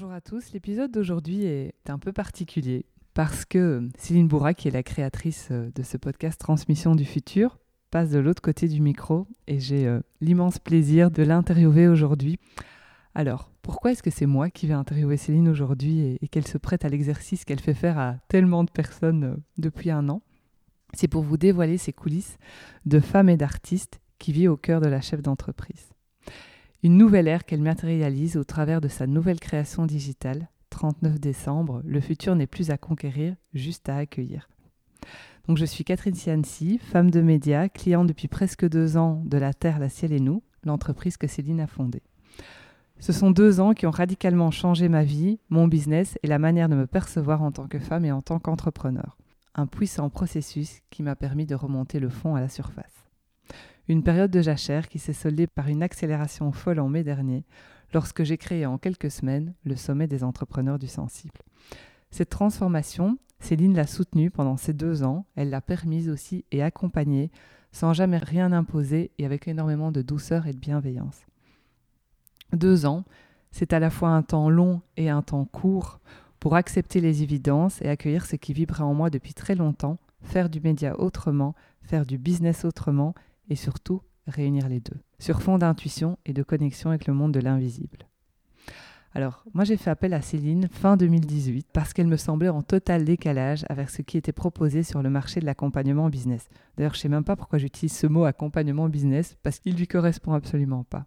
[0.00, 4.70] Bonjour à tous, l'épisode d'aujourd'hui est un peu particulier parce que Céline Bourra, qui est
[4.70, 7.58] la créatrice euh, de ce podcast Transmission du futur,
[7.90, 12.38] passe de l'autre côté du micro et j'ai euh, l'immense plaisir de l'interviewer aujourd'hui.
[13.16, 16.84] Alors, pourquoi est-ce que c'est moi qui vais interviewer Céline aujourd'hui et, qu'elle se prête
[16.84, 20.22] à l'exercice qu'elle fait faire à tellement de personnes euh, depuis un an?
[20.94, 22.38] C'est pour vous dévoiler ses coulisses
[22.86, 25.88] de femme et d'artiste qui vit au cœur de la chef d'entreprise.
[26.84, 32.00] Une nouvelle ère qu'elle matérialise au travers de sa nouvelle création digitale, 39 décembre, le
[32.00, 34.48] futur n'est plus à conquérir, juste à accueillir.
[35.48, 39.54] Donc je suis Catherine Cianci, femme de médias, cliente depuis presque deux ans de La
[39.54, 42.02] Terre, la Ciel et nous, l'entreprise que Céline a fondée.
[43.00, 46.68] Ce sont deux ans qui ont radicalement changé ma vie, mon business et la manière
[46.68, 49.16] de me percevoir en tant que femme et en tant qu'entrepreneur.
[49.56, 53.07] Un puissant processus qui m'a permis de remonter le fond à la surface.
[53.88, 57.44] Une période de jachère qui s'est soldée par une accélération folle en mai dernier,
[57.94, 61.40] lorsque j'ai créé en quelques semaines le sommet des entrepreneurs du sensible.
[62.10, 67.30] Cette transformation, Céline l'a soutenue pendant ces deux ans, elle l'a permise aussi et accompagnée,
[67.72, 71.22] sans jamais rien imposer et avec énormément de douceur et de bienveillance.
[72.52, 73.04] Deux ans,
[73.52, 76.00] c'est à la fois un temps long et un temps court
[76.40, 80.50] pour accepter les évidences et accueillir ce qui vibrait en moi depuis très longtemps, faire
[80.50, 83.14] du média autrement, faire du business autrement
[83.48, 87.40] et surtout réunir les deux, sur fond d'intuition et de connexion avec le monde de
[87.40, 88.06] l'invisible.
[89.14, 93.04] Alors, moi j'ai fait appel à Céline fin 2018 parce qu'elle me semblait en total
[93.04, 96.48] décalage avec ce qui était proposé sur le marché de l'accompagnement business.
[96.76, 99.86] D'ailleurs, je ne sais même pas pourquoi j'utilise ce mot accompagnement business parce qu'il lui
[99.86, 101.06] correspond absolument pas.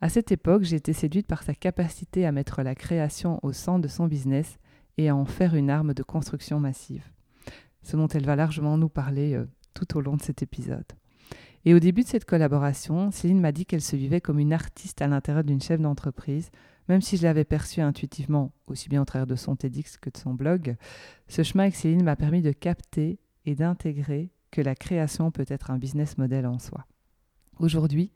[0.00, 3.82] À cette époque, j'ai été séduite par sa capacité à mettre la création au centre
[3.82, 4.58] de son business
[4.98, 7.04] et à en faire une arme de construction massive.
[7.82, 10.86] Ce dont elle va largement nous parler euh, tout au long de cet épisode.
[11.66, 15.02] Et au début de cette collaboration, Céline m'a dit qu'elle se vivait comme une artiste
[15.02, 16.52] à l'intérieur d'une chef d'entreprise,
[16.88, 20.16] même si je l'avais perçue intuitivement, aussi bien au travers de son TEDx que de
[20.16, 20.76] son blog.
[21.26, 25.72] Ce chemin avec Céline m'a permis de capter et d'intégrer que la création peut être
[25.72, 26.86] un business model en soi.
[27.58, 28.12] Aujourd'hui,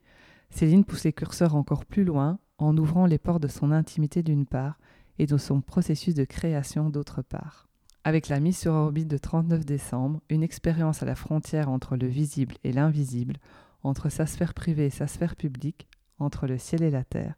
[0.49, 4.45] Céline pousse les curseurs encore plus loin en ouvrant les portes de son intimité d'une
[4.45, 4.79] part
[5.19, 7.67] et de son processus de création d'autre part
[8.03, 12.07] avec la mise sur orbite de 39 décembre, une expérience à la frontière entre le
[12.07, 13.37] visible et l'invisible,
[13.83, 15.87] entre sa sphère privée et sa sphère publique,
[16.19, 17.35] entre le ciel et la terre.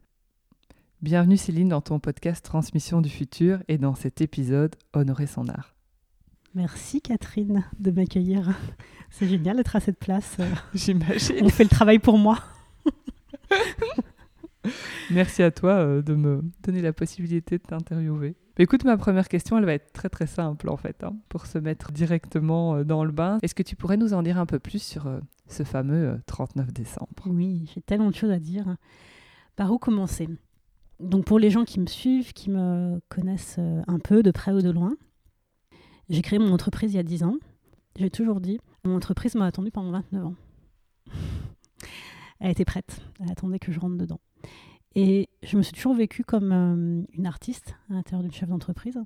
[1.01, 5.75] Bienvenue Céline dans ton podcast Transmission du futur et dans cet épisode Honorer son art.
[6.55, 8.57] Merci Catherine de m'accueillir.
[9.09, 10.37] C'est génial d'être à cette place.
[10.73, 11.37] J'imagine.
[11.41, 12.39] On fait le travail pour moi.
[15.11, 18.35] Merci à toi euh, de me donner la possibilité de t'interviewer.
[18.59, 21.57] Écoute, ma première question, elle va être très très simple en fait, hein, pour se
[21.57, 23.39] mettre directement euh, dans le bain.
[23.41, 26.71] Est-ce que tu pourrais nous en dire un peu plus sur euh, ce fameux 39
[26.71, 27.09] décembre?
[27.25, 28.75] Oui, j'ai tellement de choses à dire.
[29.55, 30.29] Par où commencer?
[30.99, 34.61] Donc pour les gens qui me suivent, qui me connaissent un peu de près ou
[34.61, 34.95] de loin,
[36.09, 37.37] j'ai créé mon entreprise il y a 10 ans.
[37.95, 40.35] J'ai toujours dit, mon entreprise m'a attendu pendant 29 ans.
[42.39, 44.19] Elle était prête, elle attendait que je rentre dedans.
[44.95, 48.99] Et je me suis toujours vécue comme euh, une artiste à l'intérieur d'une chef d'entreprise.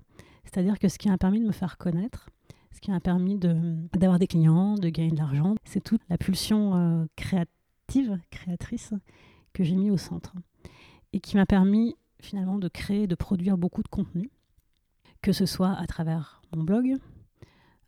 [0.43, 2.29] C'est-à-dire que ce qui m'a permis de me faire connaître,
[2.71, 6.75] ce qui m'a permis d'avoir des clients, de gagner de l'argent, c'est toute la pulsion
[6.75, 8.93] euh, créative, créatrice
[9.53, 10.33] que j'ai mis au centre.
[11.13, 14.29] Et qui m'a permis finalement de créer, de produire beaucoup de contenu,
[15.21, 16.97] que ce soit à travers mon blog.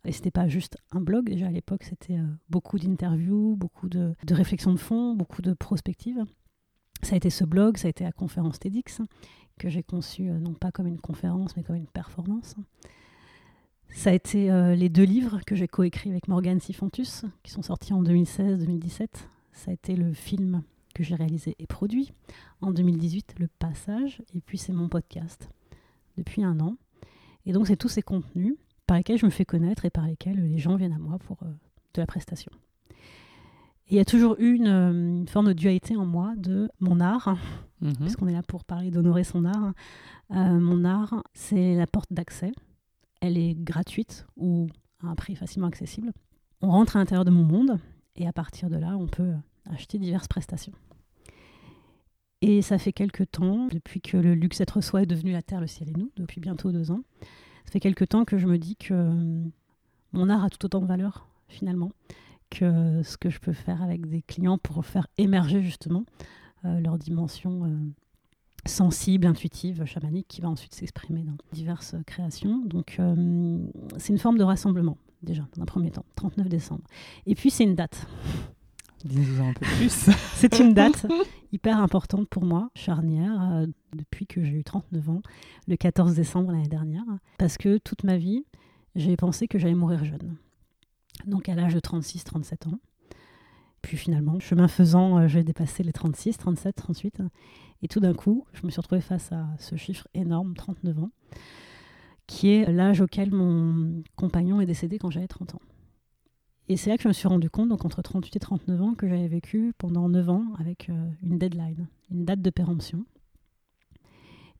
[0.06, 4.14] Et c'était pas juste un blog, déjà à l'époque, c'était euh, beaucoup d'interviews, beaucoup de,
[4.26, 6.24] de réflexions de fond, beaucoup de prospectives
[7.02, 9.00] ça a été ce blog, ça a été la conférence TEDx,
[9.58, 12.56] que j'ai conçu euh, non pas comme une conférence, mais comme une performance.
[13.90, 17.62] Ça a été euh, les deux livres que j'ai coécrits avec Morgane Sifontus, qui sont
[17.62, 19.08] sortis en 2016-2017.
[19.52, 20.62] Ça a été le film
[20.94, 22.12] que j'ai réalisé et produit
[22.60, 25.50] en 2018, Le Passage, et puis c'est mon podcast.
[26.16, 26.76] depuis un an.
[27.46, 28.56] Et donc, c'est tous ces contenus
[28.86, 31.42] par lesquels je me fais connaître et par lesquels les gens viennent à moi pour
[31.42, 31.46] euh,
[31.94, 32.52] de la prestation.
[33.90, 37.00] Et il y a toujours eu une, une, forme de dualité en moi de mon
[37.00, 37.36] art,
[37.80, 37.96] Mhm.
[37.96, 39.72] puisqu'on est là pour parler d'honorer son art.
[40.32, 42.52] Euh, mon art, c'est la porte d'accès.
[43.20, 44.68] Elle est gratuite ou
[45.02, 46.12] à un prix facilement accessible.
[46.62, 47.78] On rentre à l'intérieur de mon monde
[48.16, 49.32] et à partir de là, on peut
[49.70, 50.72] acheter diverses prestations.
[52.42, 55.60] Et ça fait quelques temps, depuis que le luxe être soi est devenu la terre,
[55.60, 57.02] le ciel et nous, depuis bientôt deux ans,
[57.66, 59.44] ça fait quelques temps que je me dis que euh,
[60.12, 61.90] mon art a tout autant de valeur, finalement,
[62.50, 66.04] que ce que je peux faire avec des clients pour faire émerger justement
[66.64, 67.68] euh, leur dimension euh,
[68.66, 72.62] sensible, intuitive, chamanique, qui va ensuite s'exprimer dans diverses créations.
[72.64, 73.58] Donc euh,
[73.98, 76.84] c'est une forme de rassemblement, déjà, dans un premier temps, 39 décembre.
[77.26, 78.06] Et puis c'est une date.
[79.04, 80.10] Dis-nous un peu plus.
[80.34, 81.06] C'est une date
[81.52, 85.22] hyper importante pour moi, charnière, euh, depuis que j'ai eu 39 ans,
[85.68, 87.04] le 14 décembre l'année dernière,
[87.38, 88.44] parce que toute ma vie,
[88.94, 90.36] j'ai pensé que j'allais mourir jeune.
[91.26, 92.78] Donc à l'âge de 36-37 ans.
[93.82, 97.22] Puis finalement, chemin faisant, euh, j'ai dépassé les 36, 37, 38.
[97.82, 101.10] Et tout d'un coup, je me suis retrouvée face à ce chiffre énorme, 39 ans,
[102.26, 105.62] qui est l'âge auquel mon compagnon est décédé quand j'avais 30 ans.
[106.68, 108.94] Et c'est là que je me suis rendu compte, donc entre 38 et 39 ans,
[108.94, 113.04] que j'avais vécu pendant 9 ans avec euh, une deadline, une date de péremption.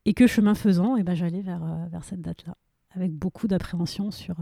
[0.05, 2.57] Et que chemin faisant, eh ben, j'allais vers, euh, vers cette date-là,
[2.89, 4.35] avec beaucoup d'appréhension sur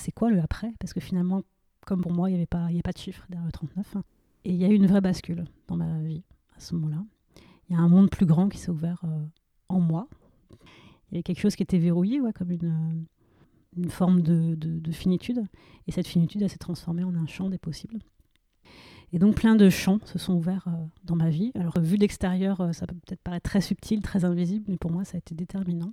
[0.00, 1.42] c'est quoi le après, parce que finalement,
[1.86, 3.96] comme pour moi, il n'y avait, pas- de chiffre derrière le 39.
[3.96, 4.02] hein.
[4.44, 6.24] Et il y a eu une vraie bascule dans ma vie
[6.56, 7.04] à ce moment-là.
[7.68, 9.24] Il y a un monde plus grand qui s'est ouvert euh,
[9.68, 10.08] en moi.
[10.50, 13.06] Il y avait quelque chose qui était verrouillé, ouais, comme une,
[13.76, 15.42] euh, forme de, de- de finitude.
[15.86, 17.98] Et cette finitude, elle s'est transformée en un champ des possibles.
[19.12, 21.50] Et donc plein de champs se sont ouverts euh, dans ma vie.
[21.56, 25.04] Alors vu d'extérieur, euh, ça peut peut-être paraître très subtil, très invisible, mais pour moi,
[25.04, 25.92] ça a été déterminant.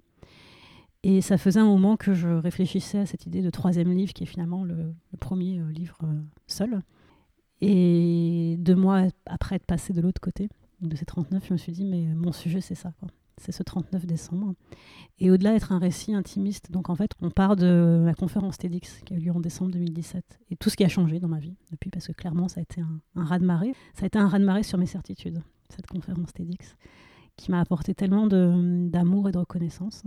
[1.08, 4.24] Et ça faisait un moment que je réfléchissais à cette idée de troisième livre, qui
[4.24, 6.82] est finalement le, premier euh, livre euh, seul.
[7.62, 10.50] Et deux mois après être passé de l'autre côté,
[10.82, 12.92] de ces 39, je me suis dit, mais mon sujet, c'est ça.
[13.00, 13.08] quoi.
[13.38, 14.54] C'est ce 39 décembre.
[15.20, 19.00] Et au-delà d'être un récit intimiste, donc en fait, on part de la conférence TEDx
[19.06, 20.42] qui a eu lieu en décembre 2017.
[20.52, 22.64] Et tout ce qui a changé dans ma vie depuis, parce que clairement, ça a
[22.64, 23.72] été un, un raz-de-marée.
[23.94, 26.76] Ça a été un raz-de-marée sur mes certitudes, cette conférence TEDx,
[27.38, 30.04] qui m'a apporté tellement d'amour et de reconnaissance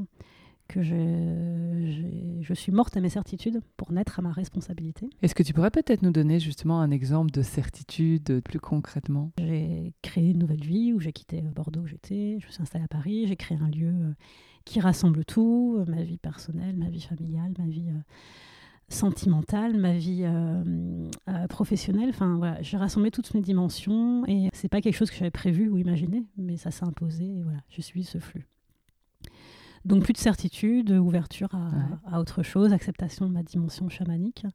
[0.72, 5.10] que j'ai- je suis morte à mes certitudes pour naître à ma responsabilité.
[5.22, 9.32] Est-ce que tu pourrais peut-être nous donner justement un exemple de certitude plus concrètement?
[9.38, 12.84] J'ai créé une nouvelle vie où j'ai quitté Bordeaux où j'étais, je me suis installée
[12.84, 14.12] à Paris, j'ai créé un lieu euh,
[14.64, 17.98] qui rassemble tout, euh, ma vie personnelle, ma vie familiale, ma vie euh,
[18.88, 20.62] sentimentale, ma vie euh,
[21.28, 22.10] euh, professionnelle.
[22.10, 25.68] Enfin voilà, j'ai rassemblé toutes mes dimensions et c'est pas quelque chose que j'avais prévu
[25.68, 28.46] ou imaginé, mais ça s'est imposé et voilà, je suis ce flux.
[29.84, 31.96] Donc plus de certitude, ouverture à, Ouais.
[32.12, 34.46] à autre chose, acceptation de ma dimension chamanique.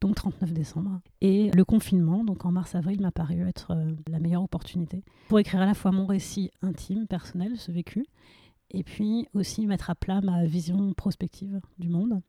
[0.00, 1.00] Donc 39 décembre.
[1.20, 5.62] Et le confinement, donc en mars-avril, m'a paru être euh, la meilleure opportunité pour écrire
[5.62, 8.04] à la fois mon récit intime, personnel, ce vécu,
[8.70, 12.20] et puis aussi mettre à plat ma vision prospective du monde.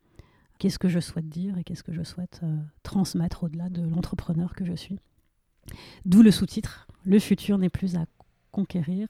[0.57, 4.53] Qu'est-ce que je souhaite dire et qu'est-ce que je souhaite euh, transmettre au-delà de l'entrepreneur
[4.55, 4.99] que je suis?
[6.05, 8.05] D'où le sous-titre Le futur n'est plus à
[8.51, 9.07] conquérir,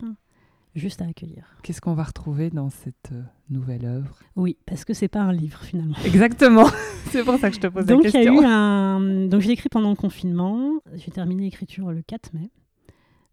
[0.75, 1.45] juste à accueillir.
[1.63, 4.19] Qu'est-ce qu'on va retrouver dans cette euh, nouvelle œuvre?
[4.35, 5.95] Oui, parce que c'est pas un livre finalement.
[6.05, 6.67] Exactement.
[7.11, 8.41] C'est pour ça que je te pose Donc la il y a question.
[8.41, 9.27] eu un.
[9.27, 10.81] Donc j'ai écrit pendant le confinement.
[10.95, 12.49] J'ai terminé l'écriture le 4 mai.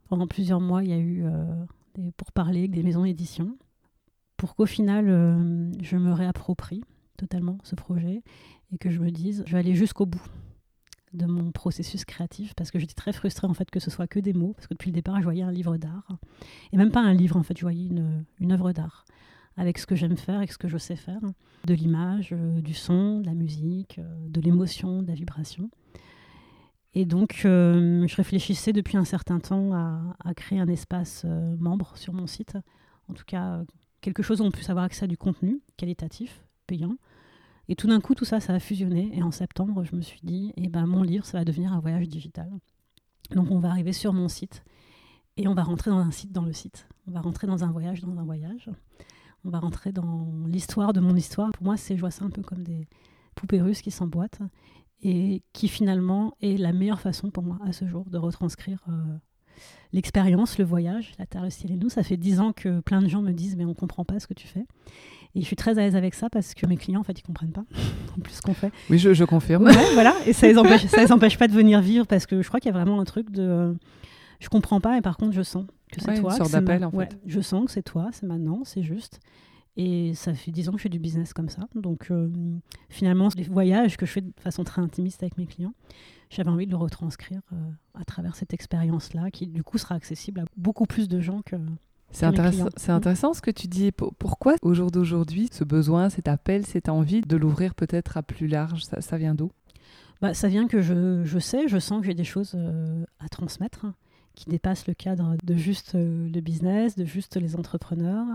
[0.09, 1.45] Pendant plusieurs mois, il y a eu euh,
[1.97, 3.57] des pourparlers avec des maisons d'édition
[4.37, 6.83] pour qu'au final, euh, je me réapproprie
[7.17, 8.23] totalement ce projet
[8.73, 10.23] et que je me dise, je vais aller jusqu'au bout
[11.13, 14.19] de mon processus créatif parce que j'étais très frustrée en fait que ce soit que
[14.19, 16.17] des mots parce que depuis le départ je voyais un livre d'art
[16.73, 19.05] et même pas un livre en fait je voyais une, une œuvre d'art
[19.57, 21.21] avec ce que j'aime faire avec ce que je sais faire
[21.65, 25.71] de l'image, euh, du son, de la musique, euh, de l'émotion, de la vibration.
[26.95, 31.25] Et donc, euh, je réfléchissais depuis un certain temps à, créer un espace
[31.59, 32.59] membre sur mon site.
[33.09, 33.63] En tout cas,
[34.03, 36.97] quelque chose où on puisse avoir accès à du contenu qualitatif, payant.
[37.69, 39.11] Et tout d'un coup, tout ça, ça a fusionné.
[39.17, 41.81] Et en septembre, je me suis dit, eh ben, mon livre, ça va devenir un
[41.81, 42.51] voyage digital.
[43.31, 44.65] Donc, on va arriver sur mon site
[45.37, 46.89] et on va rentrer dans un site dans le site.
[47.07, 48.69] On va rentrer dans un voyage dans un voyage
[49.45, 51.51] on va rentrer dans l'histoire de mon histoire.
[51.53, 52.89] Pour moi, c'est, je vois ça un peu comme des
[53.35, 54.41] poupées russes qui s'emboîtent
[55.03, 59.17] et qui finalement est la meilleure façon pour moi à ce jour de retranscrire euh,
[59.93, 61.89] l'expérience, le voyage, la terre, le ciel et nous.
[61.89, 64.27] Ça fait dix ans que plein de gens me disent mais on comprend pas ce
[64.27, 64.65] que tu fais.
[65.35, 67.23] Et je suis très à l'aise avec ça parce que mes clients en fait ils
[67.23, 67.65] comprennent pas
[68.17, 68.71] en plus ce qu'on fait.
[68.91, 69.65] Oui, je, je confirme.
[69.65, 70.15] Ouais, voilà.
[70.27, 72.61] Et ça les empêche, ça les empêche pas de venir vivre parce que je crois
[72.61, 73.75] qu'il y a vraiment un truc de
[74.41, 76.31] je comprends pas et par contre je sens que c'est Ouais, une toi.
[76.33, 77.19] sorte que c'est d'appel, ma- en ouais, fait.
[77.27, 79.21] je sens que c'est toi, c'est maintenant, c'est juste.
[79.79, 81.63] Et ça fait dix ans que je fais du business comme ça.
[81.75, 82.29] Donc euh,
[82.91, 85.73] finalement, les voyages que je fais de façon très intimiste avec mes clients,
[86.29, 87.57] j'avais envie de le retranscrire euh,
[87.99, 91.57] à travers cette expérience-là, qui du coup sera accessible à beaucoup plus de gens que...
[92.13, 93.91] C'est intéressant, c'est intéressant ce que tu dis.
[93.91, 98.47] Pourquoi au jour d'aujourd'hui, ce besoin, cet appel, cette envie de l'ouvrir peut-être à plus
[98.47, 99.51] large, ça, ça vient d'où?
[100.21, 103.29] Bah, Ça vient que je, je, sais, je sens que j'ai des choses euh, à
[103.29, 103.87] transmettre
[104.35, 108.27] qui dépassent le cadre de juste le business, de juste les entrepreneurs.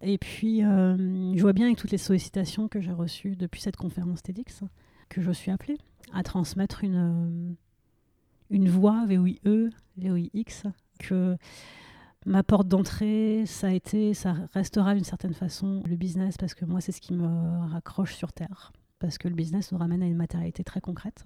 [0.00, 0.96] Et puis, euh,
[1.34, 4.62] je vois bien avec toutes les sollicitations que j'ai reçues depuis cette conférence TEDx
[5.08, 5.78] que je suis appelée
[6.14, 7.54] à transmettre une, euh,
[8.50, 10.62] une voix VOIE, VOIX,
[10.98, 11.36] que
[12.28, 16.64] ma porte d'entrée, ça a été, ça restera d'une certaine façon le business parce que
[16.64, 17.26] moi, c'est ce qui me
[17.68, 18.72] raccroche sur Terre.
[18.98, 21.24] Parce que le business nous ramène à une matérialité très concrète.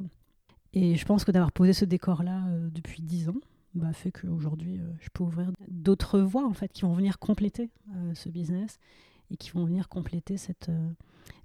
[0.74, 3.40] Et je pense que d'avoir posé ce décor-là euh, depuis dix ans,
[3.74, 7.70] bah, fait qu'aujourd'hui, euh, je peux ouvrir d'autres voies en fait, qui vont venir compléter
[7.94, 8.78] euh, ce business
[9.30, 10.70] et qui vont venir compléter cette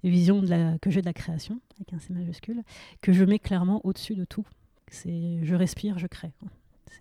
[0.04, 2.62] vision de la, que j'ai de la création, avec un C majuscule,
[3.00, 4.46] que je mets clairement au-dessus de tout.
[4.90, 6.32] C'est je respire, je crée.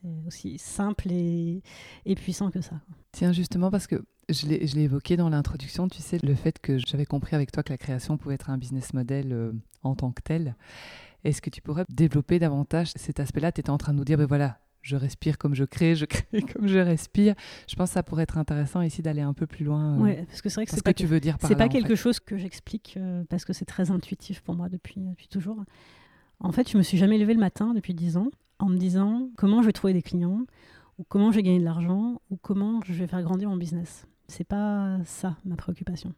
[0.01, 1.61] C'est aussi simple et,
[2.05, 2.79] et, puissant que ça.
[3.11, 7.05] Tiens, justement, parce que je l'ai évoqué dans l'introduction, tu sais, le fait que j'avais
[7.05, 9.53] compris avec toi que la création pouvait être un business model
[9.83, 10.55] en tant que tel.
[11.23, 13.51] Est-ce que tu pourrais développer davantage cet aspect-là?
[13.51, 16.05] Tu étais en train de nous dire, ben voilà, je respire comme je crée, je
[16.05, 17.35] crée comme je respire.
[17.67, 19.95] Je pense que ça pourrait être intéressant ici d'aller un peu plus loin.
[19.95, 21.69] Euh, oui, parce que c'est vrai que c'est pas que tu veux dire C'est pas
[21.69, 25.63] quelque chose que j'explique euh, parce que c'est très intuitif pour moi depuis, depuis toujours.
[26.39, 28.29] En fait, je me suis jamais levée le matin depuis 10 ans
[28.59, 30.45] en me disant comment je vais trouver des clients
[30.97, 34.07] ou comment je vais gagner de l'argent ou comment je vais faire grandir mon business.
[34.27, 36.13] C'est pas ça ma préoccupation.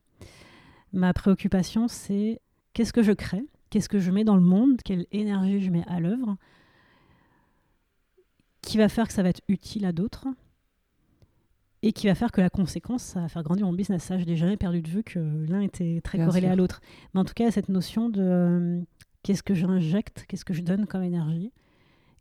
[0.94, 2.42] Ma préoccupation, c'est
[2.74, 5.86] qu'est-ce que je crée, qu'est-ce que je mets dans le monde, quelle énergie je mets
[5.88, 6.38] à l'œuvre
[8.62, 10.28] qui va faire que ça va être utile à d'autres
[11.82, 14.04] et qui va faire que la conséquence, ça va faire grandir mon business.
[14.04, 16.82] Ça, je n'ai jamais perdu de vue que l'un était très corrélé à l'autre.
[17.14, 18.82] Mais en tout cas, cette notion de euh,
[19.24, 21.54] qu'est-ce que j'injecte, qu'est-ce que je donne comme énergie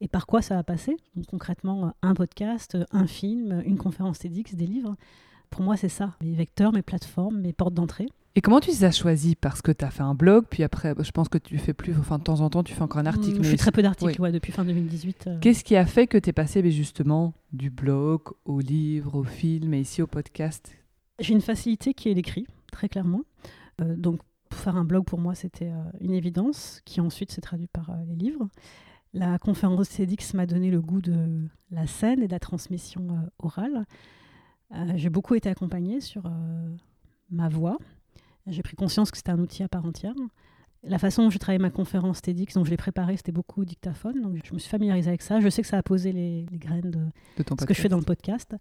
[0.01, 0.97] et par quoi ça va passer?
[1.17, 4.97] Donc, concrètement, un podcast, un film, une conférence TEDx, des livres.
[5.51, 8.07] Pour moi, c'est ça, mes vecteurs, mes plateformes, mes portes d'entrée.
[8.39, 10.95] Et comment tu les as choisis Parce que tu as fait un blog, puis après,
[11.01, 13.07] je pense que tu fais plus, enfin de temps en temps, tu fais encore un
[13.07, 13.41] article.
[13.41, 14.31] Mmh, je fais très peu d'articles ouais.
[14.31, 15.25] depuis fin 2018.
[15.27, 15.39] Euh.
[15.41, 19.25] Qu'est-ce qui a fait que tu es passé mais justement du blog au livre, au
[19.25, 20.73] film et ici au podcast?
[21.19, 23.23] J'ai une facilité qui est l'écrit, très clairement.
[23.81, 24.21] Euh, donc,
[24.53, 28.15] faire un blog, pour moi, c'était euh, une évidence, qui ensuite s'est traduit par les
[28.15, 28.49] livres.
[29.15, 33.07] La conférence TEDx m'a donné le goût de la scène et de la transmission
[33.39, 33.85] orale.
[34.97, 36.31] J'ai beaucoup été accompagnée sur
[37.31, 37.79] ma voix,
[38.49, 40.15] j'ai pris conscience que c'était un outil à part entière.
[40.85, 44.23] La façon dont j'ai travaillé ma conférence TEDx, dont je l'ai préparée, c'était beaucoup dictaphone.
[44.23, 45.41] Donc je me suis familiarisée avec ça.
[45.41, 47.01] Je sais que ça a posé les, graines de,
[47.37, 48.55] ce que je fais dans le podcast.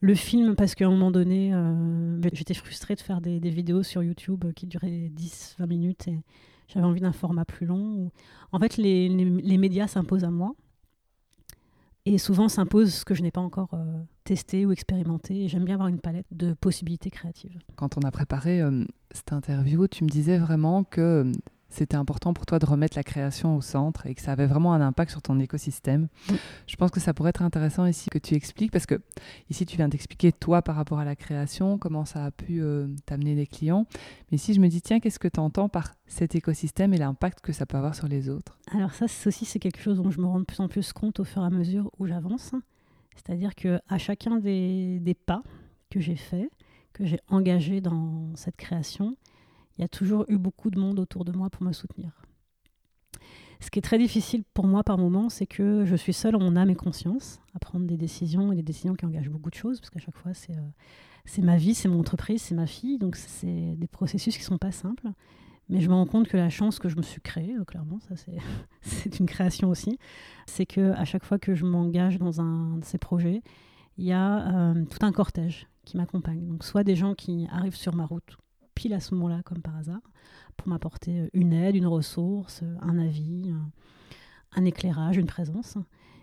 [0.00, 4.02] Le film, parce qu'à un moment donné, euh, j'étais frustrée de faire des, vidéos sur
[4.02, 6.20] YouTube qui duraient 10-20 minutes et
[6.68, 8.10] j'avais envie d'un format plus long.
[8.52, 10.54] En fait, les, médias s'imposent à moi.
[12.04, 15.46] Et souvent s'impose ce que je n'ai pas encore euh, testé ou expérimenté.
[15.48, 17.58] J'aime bien avoir une palette de possibilités créatives.
[17.76, 21.30] Quand on a préparé euh, cette interview, tu me disais vraiment que
[21.68, 24.72] c'était important pour toi de remettre la création au centre et que ça avait vraiment
[24.72, 26.08] un impact sur ton écosystème.
[26.66, 29.00] Je pense que ça pourrait être intéressant ici que tu expliques parce que
[29.50, 32.88] ici tu viens d'expliquer toi par rapport à la création, comment ça a pu euh,
[33.04, 33.86] t'amener des clients.
[34.30, 37.40] Mais ici je me dis tiens, qu'est-ce que tu entends par cet écosystème et l'impact
[37.40, 38.58] que ça peut avoir sur les autres?
[38.72, 41.20] Alors ça aussi c'est quelque chose dont je me rends de plus en plus compte
[41.20, 42.52] au fur et à mesure où j'avance.
[43.14, 45.42] C'est-à-dire que à chacun des, des pas
[45.90, 46.50] que j'ai faits,
[46.92, 49.16] que j'ai engagés dans cette création,
[49.78, 52.10] il y a toujours eu beaucoup de monde autour de moi pour me soutenir.
[53.60, 56.54] Ce qui est très difficile pour moi par moment, c'est que je suis seule en
[56.56, 59.80] âme et conscience à prendre des décisions et des décisions qui engagent beaucoup de choses,
[59.80, 63.16] parce qu'à chaque fois, c'est euh, ma vie, c'est mon entreprise, c'est ma fille, donc
[63.16, 65.08] c'est des processus qui ne sont pas simples.
[65.68, 67.98] Mais je me rends compte que la chance que je me suis créée, euh, clairement,
[68.00, 68.14] ça
[68.80, 69.98] c'est une création aussi,
[70.46, 73.42] c'est que à chaque fois que je m'engage dans un de ces projets,
[73.96, 76.46] il y a euh, tout un cortège qui m'accompagne.
[76.46, 78.38] Donc soit des gens qui arrivent sur ma route
[78.78, 80.00] pile à ce moment-là, comme par hasard,
[80.56, 83.52] pour m'apporter euh, une aide, une ressource, un avis,
[84.52, 85.76] un, éclairage, une présence.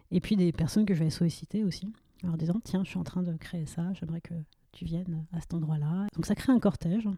[0.09, 1.91] Et puis des personnes que je vais solliciter aussi,
[2.23, 4.33] en disant Tiens, je suis en train de créer ça, j'aimerais que
[4.71, 6.07] tu viennes à cet endroit-là.
[6.15, 7.09] Donc ça crée un cortège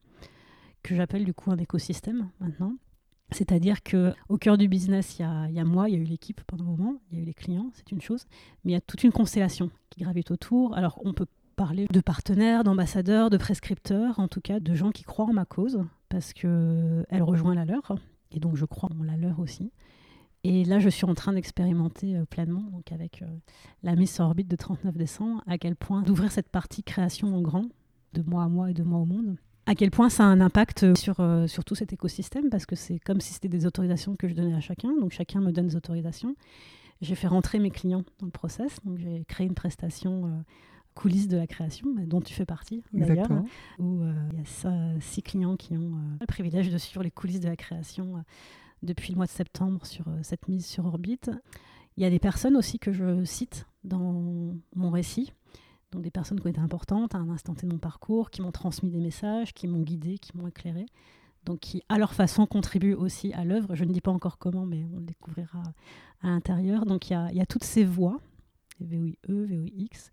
[0.82, 2.76] que j'appelle du coup un écosystème maintenant.
[3.32, 6.00] C'est-à-dire que au cœur du business, il y a, y a, moi, il y a
[6.00, 8.26] eu l'équipe pendant un moment, il y a eu les clients, c'est une chose,
[8.64, 10.76] mais il y a toute une constellation qui gravite autour.
[10.76, 11.28] Alors on peut
[11.58, 15.44] parler de partenaires, d'ambassadeurs, de prescripteurs, en tout cas de gens qui croient en ma
[15.44, 17.96] cause, parce qu'elle rejoint la leur,
[18.32, 19.74] et donc je crois en la leur aussi.
[20.44, 23.26] Et là, je suis en train d'expérimenter euh, pleinement, donc avec euh,
[23.84, 27.42] la mise sur orbite de 39 décembre, à quel point d'ouvrir cette partie création en
[27.42, 27.66] grand,
[28.14, 29.36] de moi à moi et de moi au monde,
[29.66, 32.76] à quel point ça a un impact sur, euh, sur tout cet écosystème, parce que
[32.76, 35.68] c'est comme si c'était des autorisations que je donnais à chacun, donc chacun me donne
[35.68, 36.36] des autorisations.
[37.02, 40.30] J'ai fait rentrer mes clients dans le process, donc j'ai créé une prestation euh,
[40.98, 43.30] coulisses de la création, dont tu fais partie d'ailleurs,
[43.78, 47.40] où euh, il y a six clients qui ont le privilège de suivre les coulisses
[47.40, 48.24] de la création
[48.82, 51.30] depuis le mois de septembre sur cette mise sur orbite.
[51.96, 55.34] Il y a des personnes aussi que je cite dans mon récit,
[55.92, 58.42] donc des personnes qui ont été importantes à un instant T de mon parcours, qui
[58.42, 60.86] m'ont transmis des messages, qui m'ont guidé, qui m'ont éclairé,
[61.46, 63.76] donc qui à leur façon contribuent aussi à l'œuvre.
[63.76, 65.64] Je ne dis pas encore comment, mais on le découvrira
[66.22, 66.86] à l'intérieur.
[66.86, 68.20] Donc il y a, toutes ces voix,
[68.80, 70.12] VOIE, VOIX,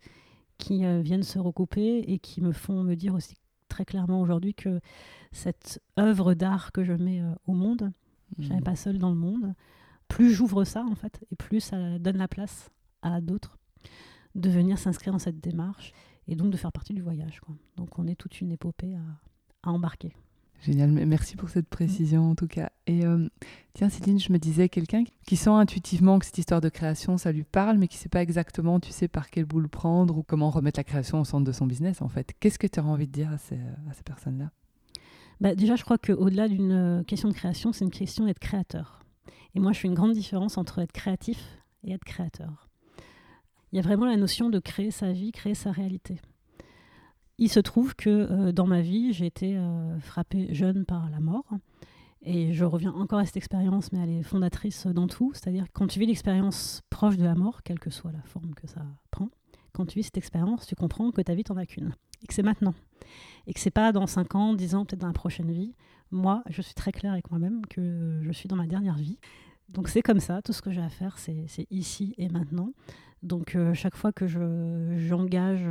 [0.57, 3.35] qui euh, viennent se recouper et qui me font me dire aussi
[3.67, 4.79] très clairement aujourd'hui que
[5.31, 7.91] cette œuvre d'art que je mets euh, au monde,
[8.39, 8.63] je n'ai mmh.
[8.63, 9.53] pas seule dans le monde.
[10.07, 12.69] Plus j'ouvre ça, en fait, et plus ça donne la place
[13.01, 13.57] à d'autres
[14.35, 15.93] de venir s'inscrire dans cette démarche
[16.27, 17.41] et donc de faire partie du voyage.
[17.77, 18.95] Donc on est toute une épopée
[19.63, 20.13] à, embarquer.
[20.61, 22.71] Génial, merci pour cette précision en tout cas.
[22.87, 23.27] Et euh,
[23.73, 27.31] tiens, Céline, je me disais, quelqu'un qui sent intuitivement que cette histoire de création, ça
[27.31, 30.17] lui parle, mais qui ne sait pas exactement, tu sais, par quel bout le prendre
[30.17, 32.33] ou comment remettre la création au centre de son business, en fait.
[32.39, 34.49] Qu'est-ce que tu as envie de dire à ces, à ces personnes-là?
[35.39, 39.01] Bah, Déjà, je crois qu'au-delà d'une question de création, c'est une question d'être créateur.
[39.53, 41.39] Et moi, je fais une grande différence entre être créatif
[41.83, 42.65] et être créateur
[43.75, 46.21] il y a vraiment la notion de créer sa vie, créer sa réalité.
[47.37, 51.19] Il se trouve que euh, dans ma vie, j'ai été euh, frappée jeune par la
[51.19, 51.45] mort.
[52.21, 55.31] Et je reviens encore à cette expérience, mais elle est fondatrice dans tout.
[55.33, 58.67] C'est-à-dire quand tu vis l'expérience proche de la mort, quelle que soit la forme que
[58.67, 59.29] ça prend,
[59.73, 61.93] quand tu vis cette expérience, tu comprends que ta vie, t'en as qu'une.
[62.23, 62.73] Et que c'est maintenant.
[63.45, 65.75] Et que c'est pas dans 5 ans, 10 ans, peut-être dans la prochaine vie.
[66.09, 69.19] Moi, je suis très claire avec moi-même que je suis dans ma dernière vie.
[69.69, 72.71] Donc c'est comme ça, tout ce que j'ai à faire, c'est ici et maintenant.
[73.23, 75.67] Donc euh, chaque fois que j'engage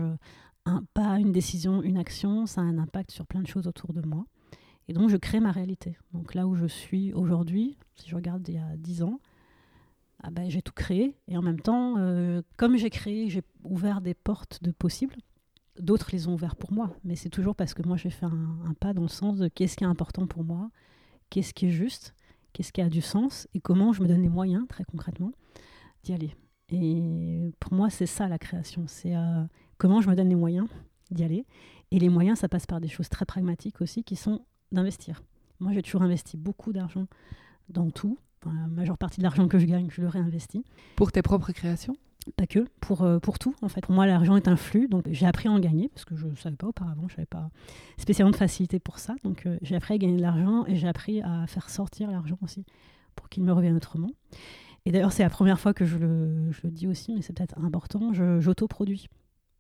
[0.66, 3.92] un pas, une décision, une action, ça a un impact sur plein de choses autour
[3.92, 4.25] de moi.
[4.88, 5.97] Et donc je crée ma réalité.
[6.12, 9.20] Donc là où je suis aujourd'hui, si je regarde il y a 10 ans,
[10.22, 11.16] ah ben, j'ai tout créé.
[11.29, 15.16] Et en même temps, euh, comme j'ai créé, j'ai ouvert des portes de possibles.
[15.79, 16.94] D'autres les ont ouvertes pour moi.
[17.05, 19.77] Mais c'est toujours parce que moi j'ai fait un, pas dans le sens de qu'est-ce
[19.77, 20.70] qui est important pour moi,
[21.31, 22.14] qu'est-ce qui est juste,
[22.53, 25.33] qu'est-ce qui a du sens et comment je me donne les moyens, très concrètement,
[26.05, 26.35] d'y aller.
[26.70, 28.85] Et pour moi, c'est ça la création.
[28.87, 29.44] C'est euh,
[29.78, 30.68] comment je me donne les moyens
[31.10, 31.46] d'y aller.
[31.90, 34.40] Et les moyens, ça passe par des choses très pragmatiques aussi, qui sont
[34.72, 35.22] d'investir.
[35.60, 37.06] Moi, j'ai toujours investi beaucoup d'argent
[37.68, 38.18] dans tout.
[38.44, 40.64] la majeure partie de l'argent que je gagne, je le réinvestis.
[40.96, 41.96] Pour tes propres créations?
[42.37, 43.82] Pas que, pour, euh, pour tout en fait.
[43.82, 46.26] Pour moi, l'argent est un flux, donc j'ai appris à en gagner, parce que je
[46.26, 47.50] ne savais pas auparavant, je n'avais pas
[47.98, 49.14] spécialement de facilité pour ça.
[49.24, 52.38] Donc euh, j'ai appris à gagner de l'argent et j'ai appris à faire sortir l'argent
[52.40, 52.64] aussi,
[53.14, 54.10] pour qu'il me revienne autrement.
[54.87, 57.34] Et d'ailleurs, c'est la première fois que je le, je le dis aussi, mais c'est
[57.34, 59.08] peut-être important, j'autoproduis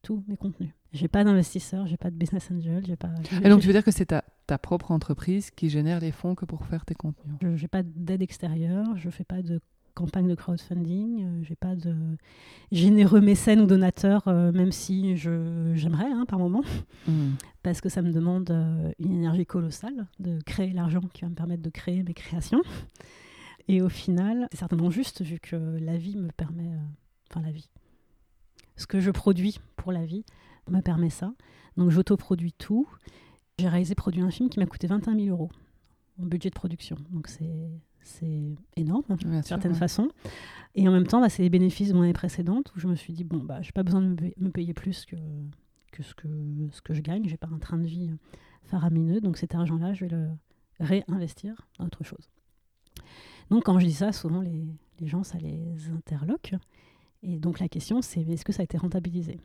[0.04, 0.70] tous mes contenus.
[0.92, 3.10] J'ai pas d'investisseur, j'ai pas de business angel, j'ai pas.
[3.42, 6.34] Et donc tu veux dire que c'est ta, ta, propre entreprise qui génère les fonds
[6.34, 7.34] que pour faire tes contenus?
[7.40, 9.60] Je n'ai pas d'aide extérieure, je fais pas de
[9.94, 11.94] campagne de crowdfunding, euh, j'ai pas de
[12.72, 16.62] généreux mécènes ou donateurs, euh, même si j'aimerais hein, par moment,
[17.06, 17.34] hmm.
[17.62, 21.34] parce que ça me demande euh, une énergie colossale de créer l'argent qui va me
[21.34, 22.62] permettre de créer mes créations.
[23.68, 26.78] Et au final, c'est certainement juste vu que la vie me permet, euh,
[27.30, 27.70] enfin la vie,
[28.76, 30.24] ce que je produis pour la vie
[30.68, 31.32] me permet ça.
[31.76, 32.88] Donc j'autoproduis tout.
[33.58, 35.50] J'ai réalisé produit un film qui m'a coûté 21 000 euros
[36.20, 36.96] en budget de production.
[37.10, 40.08] Donc c'est c'est énorme d'une certaine façon.
[40.74, 42.96] Et en même temps, bah, c'est les bénéfices de mon année précédente où je me
[42.96, 45.16] suis dit bon bah j'ai pas besoin de me payer plus que
[45.92, 46.28] que ce que
[46.70, 47.26] ce que je gagne.
[47.28, 48.10] J'ai pas un train de vie
[48.64, 49.20] faramineux.
[49.20, 50.28] Donc cet argent-là, je vais le
[50.80, 52.30] réinvestir dans autre chose.
[53.50, 54.66] Donc quand je dis ça, souvent les,
[55.00, 56.54] les gens, ça les interloque.
[57.24, 59.40] Et donc la question, c'est est-ce que ça a été rentabilisé?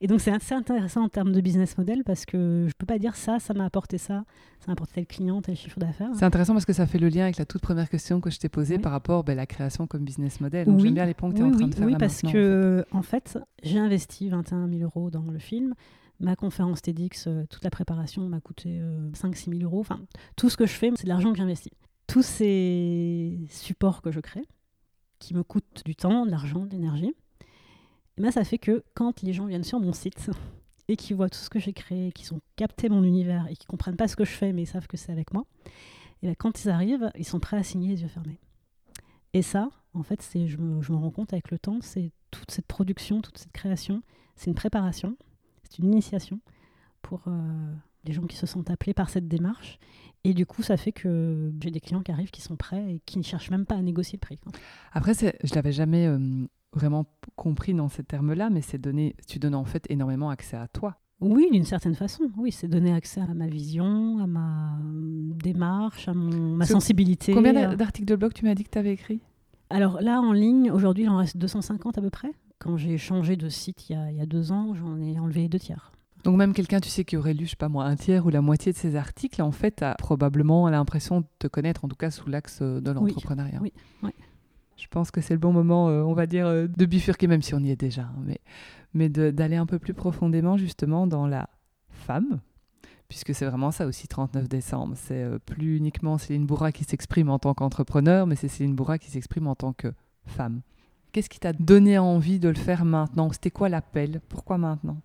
[0.00, 2.98] Et donc c'est assez intéressant en termes de business model parce que je peux pas
[2.98, 4.24] dire ça, ça m'a apporté ça,
[4.60, 6.10] ça m'a apporté tel client, tel chiffre d'affaires.
[6.14, 8.38] C'est intéressant parce que ça fait le lien avec la toute première question que je
[8.38, 10.66] t'ai posée par rapport à ben, la création comme business model.
[10.66, 12.84] Donc j'aime bien les points que tu es en train de faire Oui, parce que
[12.92, 15.74] en fait, j'ai investi 21 000 euros dans le film.
[16.20, 18.80] Ma conférence TEDx, euh, toute la préparation m'a coûté
[19.12, 19.80] 5-6 euh, 000 euros.
[19.80, 20.00] Enfin,
[20.36, 21.72] tout ce que je fais, c'est de l'argent que j'investis
[22.08, 24.44] tous ces supports que je crée,
[25.18, 27.14] qui me coûtent du temps, de l'argent, de l'énergie,
[28.16, 30.30] et ben ça fait que quand les gens viennent sur mon site
[30.88, 33.66] et qui voient tout ce que j'ai créé, qui sont captés mon univers et qui
[33.66, 35.44] comprennent pas ce que je fais mais ils savent que c'est avec moi,
[36.22, 38.40] et ben quand ils arrivent, ils sont prêts à signer les yeux fermés.
[39.34, 42.12] Et ça, en fait, c'est, je, me, je me rends compte avec le temps, c'est
[42.30, 44.02] toute cette production, toute cette création,
[44.36, 45.16] c'est une préparation,
[45.62, 46.40] c'est une initiation
[47.02, 47.74] pour euh,
[48.08, 49.78] les gens qui se sentent appelés par cette démarche.
[50.24, 53.00] Et du coup, ça fait que j'ai des clients qui arrivent, qui sont prêts et
[53.06, 54.38] qui ne cherchent même pas à négocier le prix.
[54.92, 56.18] Après, je ne l'avais jamais euh,
[56.72, 60.66] vraiment compris dans ces termes-là, mais c'est donner, tu donnes en fait énormément accès à
[60.66, 60.96] toi.
[61.20, 62.24] Oui, d'une certaine façon.
[62.36, 67.32] Oui, c'est donner accès à ma vision, à ma euh, démarche, à mon, ma sensibilité.
[67.34, 67.68] Combien euh.
[67.68, 69.20] d'a- d'articles de blog tu m'as dit que tu avais écrit?
[69.70, 72.30] Alors là, en ligne, aujourd'hui, il en reste 250 à peu près.
[72.58, 75.18] Quand j'ai changé de site il y a, il y a deux ans, j'en ai
[75.18, 75.92] enlevé deux tiers.
[76.24, 78.30] Donc même quelqu'un, tu sais, qui aurait lu, je sais pas moi, un tiers ou
[78.30, 81.96] la moitié de ces articles, en fait, a probablement l'impression de te connaître, en tout
[81.96, 83.60] cas sous l'axe euh, de l'entrepreneuriat.
[83.62, 84.10] oui, oui.
[84.78, 87.42] Je pense que c'est le bon moment, euh, on va dire, euh, de bifurquer, même
[87.42, 88.34] si on y est déjà, hein,
[88.94, 91.50] mais, d'aller un peu plus profondément justement dans la
[91.90, 92.40] femme,
[93.08, 94.94] puisque c'est vraiment ça aussi, 39 décembre.
[94.96, 98.98] C'est euh, plus uniquement Céline Bourra qui s'exprime en tant qu'entrepreneur, mais c'est Céline Bourra
[98.98, 99.92] qui s'exprime en tant que
[100.26, 100.60] femme.
[101.10, 103.32] Qu'est-ce qui t'a donné envie de le faire maintenant?
[103.32, 104.20] C'était quoi l'appel?
[104.28, 105.00] Pourquoi maintenant?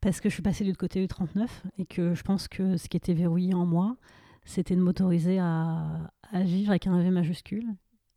[0.00, 2.76] Parce que je suis passée de l'autre côté du 39 et que je pense que
[2.76, 3.96] ce qui était verrouillé en moi,
[4.44, 7.66] c'était de m'autoriser à, à vivre avec un V majuscule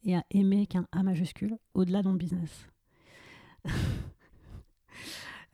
[0.06, 2.68] et à aimer avec un A majuscule au-delà de mon business.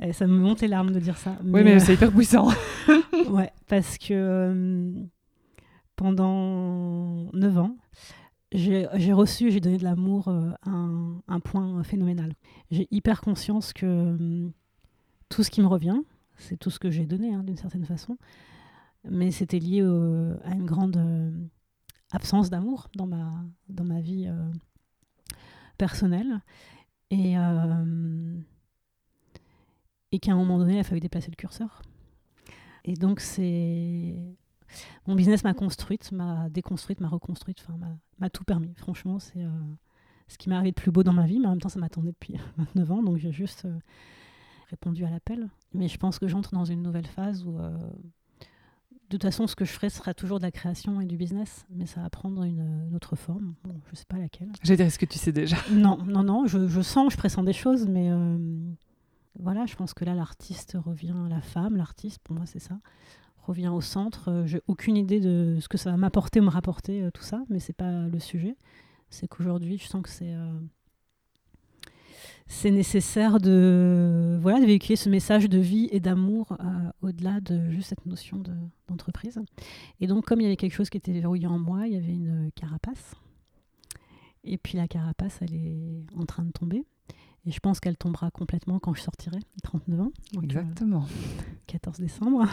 [0.02, 1.38] Et ça me monte les larmes de dire ça.
[1.44, 2.50] Oui, mais euh, c'est hyper puissant.
[3.30, 4.92] Ouais, parce que euh,
[5.96, 7.76] pendant 9 ans,
[8.54, 12.34] j'ai reçu, j'ai donné de l'amour euh, un, un point phénoménal.
[12.72, 14.50] J'ai hyper conscience que
[15.28, 16.00] tout ce qui me revient,
[16.40, 18.18] c'est tout ce que j'ai donné hein, d'une certaine façon,
[19.10, 21.32] mais c'était lié à une grande euh,
[22.12, 24.52] absence d'amour dans ma, dans ma vie euh,
[25.78, 26.42] personnelle.
[27.12, 28.38] Et, euh,
[30.12, 31.82] et qu'à un moment donné, il a fallu déplacer le curseur.
[32.86, 34.16] Et donc, c'est.
[35.08, 37.66] Mon business m'a construite, m'a déconstruite, m'a reconstruite,
[38.20, 38.74] m'a- tout permis.
[38.76, 39.44] Franchement, c'est
[40.28, 41.80] ce qui m'est arrivé de plus beau dans ma vie, mais en même temps, ça
[41.80, 43.68] m'attendait depuis 29 ans, donc j'ai juste
[44.70, 45.50] répondu à l'appel.
[45.74, 47.70] Mais je pense que j'entre dans une nouvelle phase où, euh,
[49.10, 51.66] de toute façon, ce que je ferai sera toujours de la création et du business,
[51.72, 53.56] mais ça va prendre une, une autre forme.
[53.64, 54.50] Bon, je sais pas laquelle.
[54.64, 55.58] J'allais dire, est-ce que tu sais déjà?
[55.72, 58.38] Non, non, non, je, je sens, je pressens des choses, mais euh,
[59.40, 62.80] voilà, je pense que là, l'artiste revient, la femme, l'artiste, pour moi, c'est ça,
[63.42, 64.30] revient au centre.
[64.30, 67.60] Euh, J'ai aucune idée de ce que ça va m'apporter me rapporter, tout ça, mais
[67.60, 68.56] c'est pas le sujet.
[69.10, 70.34] C'est qu'aujourd'hui, je sens que c'est.
[70.36, 70.54] euh,
[72.52, 76.66] c'est nécessaire de, voilà, de véhiculer ce message de vie et d'amour euh,
[77.04, 78.52] au-delà de juste cette notion de-
[78.88, 79.40] d'entreprise.
[80.02, 81.96] Et donc, comme il y avait quelque chose qui était verrouillé en moi, il y
[81.96, 83.14] avait une carapace.
[84.44, 86.86] Et puis la carapace, elle est en train de tomber.
[87.46, 91.06] Et je pense qu'elle tombera complètement quand je sortirai, à 39 ans, donc, euh, Exactement.
[91.68, 92.46] 14 décembre.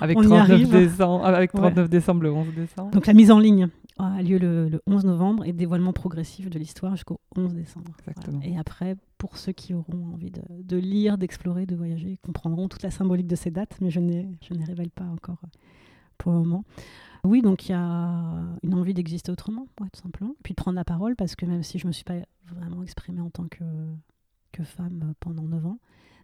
[0.00, 0.70] Avec on y 39, arrive.
[0.70, 1.60] décembre, avec Ouais.
[1.60, 2.90] 39 décembre, le 11 décembre.
[2.90, 6.58] Donc la mise en ligne a lieu le, le 11 novembre et dévoilement progressif de
[6.58, 7.90] l'histoire jusqu'au 11 décembre.
[7.98, 8.38] Exactement.
[8.38, 8.54] Voilà.
[8.54, 12.68] Et après, pour ceux qui auront envie de, de lire, d'explorer, de voyager, ils comprendront
[12.68, 15.48] toute la symbolique de ces dates, mais je ne les révèle pas encore euh,
[16.18, 16.64] pour le moment.
[17.24, 20.34] Oui, donc il y a une envie d'exister autrement, ouais, tout simplement.
[20.42, 22.14] Puis de prendre la parole, parce que même si je ne me suis pas
[22.46, 23.64] vraiment exprimée en tant que,
[24.52, 25.78] que femme pendant 9 ans,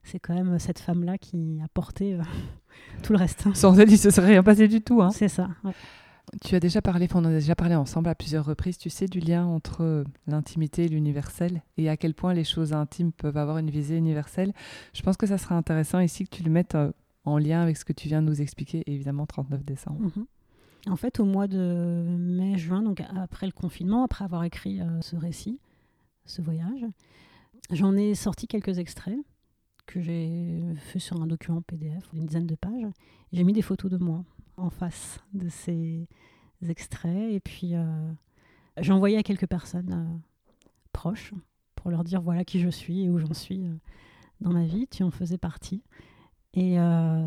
[0.05, 2.23] c'est quand même cette femme-là qui a porté euh,
[3.03, 3.53] tout le reste.
[3.55, 5.01] Sans elle, il se serait rien passé du tout.
[5.03, 5.11] Hein.
[5.11, 5.49] C'est ça.
[5.65, 5.73] ouais.
[6.41, 9.21] Tu as déjà parlé, on a déjà parlé ensemble à plusieurs reprises, tu sais, du
[9.21, 13.71] lien entre l'intimité et l'universel et à quel point les choses intimes peuvent avoir une
[13.71, 14.53] visée universelle.
[14.95, 16.93] Je pense que ça sera intéressant ici que tu le mettes euh,
[17.25, 20.01] en lien avec ce que tu viens de nous expliquer, évidemment 39 décembre.
[20.01, 20.27] Mhm.
[20.89, 25.17] En fait, au mois de mai-juin, donc après le confinement, après avoir écrit euh, ce
[25.17, 25.61] récit,
[26.25, 26.87] ce voyage,
[27.71, 29.19] j'en ai sorti quelques extraits
[29.87, 32.87] que j'ai fait sur un document PDF d'une dizaine de pages.
[33.33, 34.25] J'ai mis des photos de moi
[34.57, 36.07] en face de ces
[36.69, 37.85] extraits et puis euh,
[38.81, 40.19] j'ai envoyé à quelques personnes euh,
[40.93, 41.33] proches
[41.75, 43.75] pour leur dire voilà qui je suis et où j'en suis euh,
[44.41, 44.87] dans ma vie.
[44.89, 45.83] Tu en faisais partie.
[46.55, 46.77] Et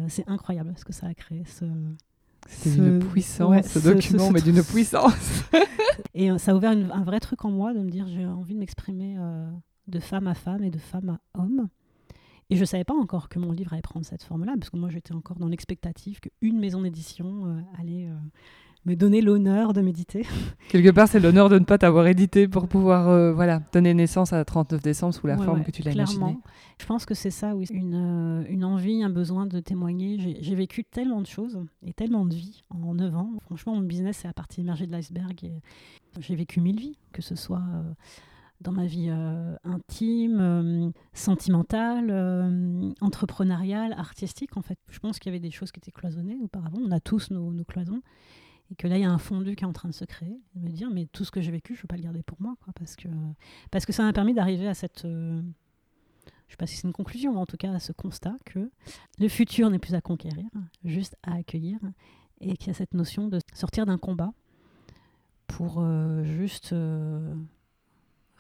[0.08, 1.66] c'est incroyable ce que ça a créé, ce,
[2.48, 5.44] C'est Ce- d'une puissance, ouais, ce ce- document, ce- mais d'une puissance.
[6.14, 8.54] Et ça a ouvert une- un vrai truc en moi de me dire j'ai envie
[8.54, 9.50] de m'exprimer euh,
[9.88, 11.70] de femme à femme et de femme à homme.
[12.50, 14.78] Et je ne savais pas encore que mon livre allait prendre cette forme-là, parce que
[14.78, 18.14] moi j'étais encore dans l'expectative qu'une maison d'édition euh, allait euh,
[18.86, 20.28] me donner l'honneur de méditer.
[20.70, 24.32] Quelque part, c'est l'honneur de ne pas t'avoir édité pour pouvoir euh, voilà, donner naissance
[24.32, 26.14] à 39 décembre sous la Ouais, forme ouais, que tu l'as clairement.
[26.28, 26.40] imaginée.
[26.80, 27.66] Je pense que c'est ça, oui.
[27.72, 30.38] Une, une envie, un besoin de témoigner.
[30.42, 33.32] J'ai- vécu tellement de choses et tellement de vies en 9 ans.
[33.48, 35.52] Franchement, mon business, c'est la partie émergée de l'iceberg.
[36.20, 37.64] J'ai vécu mille vies, que ce soit
[38.62, 44.80] dans ma vie euh, intime, euh, sentimentale, euh, entrepreneuriale, artistique, en fait.
[44.90, 46.80] Je pense qu'il y avait des choses qui étaient cloisonnées auparavant.
[46.82, 48.02] On a tous nos, cloisons.
[48.72, 50.40] Et que là, il y a un fondu qui est en train de se créer.
[50.56, 52.24] Et me dire, mais tout ce que j'ai vécu, je ne veux pas le garder
[52.24, 52.56] pour moi.
[52.76, 53.10] Parce, que,
[53.72, 55.02] parce que ça m'a permis d'arriver à cette...
[55.04, 55.44] je ne
[56.50, 58.72] sais pas si c'est une conclusion, mais en tout cas à ce constat que
[59.20, 60.46] le futur n'est plus à conquérir,
[60.84, 61.78] juste à accueillir,
[62.42, 64.34] et qu'il y a cette notion de sortir d'un combat
[65.48, 65.86] pour
[66.24, 66.74] juste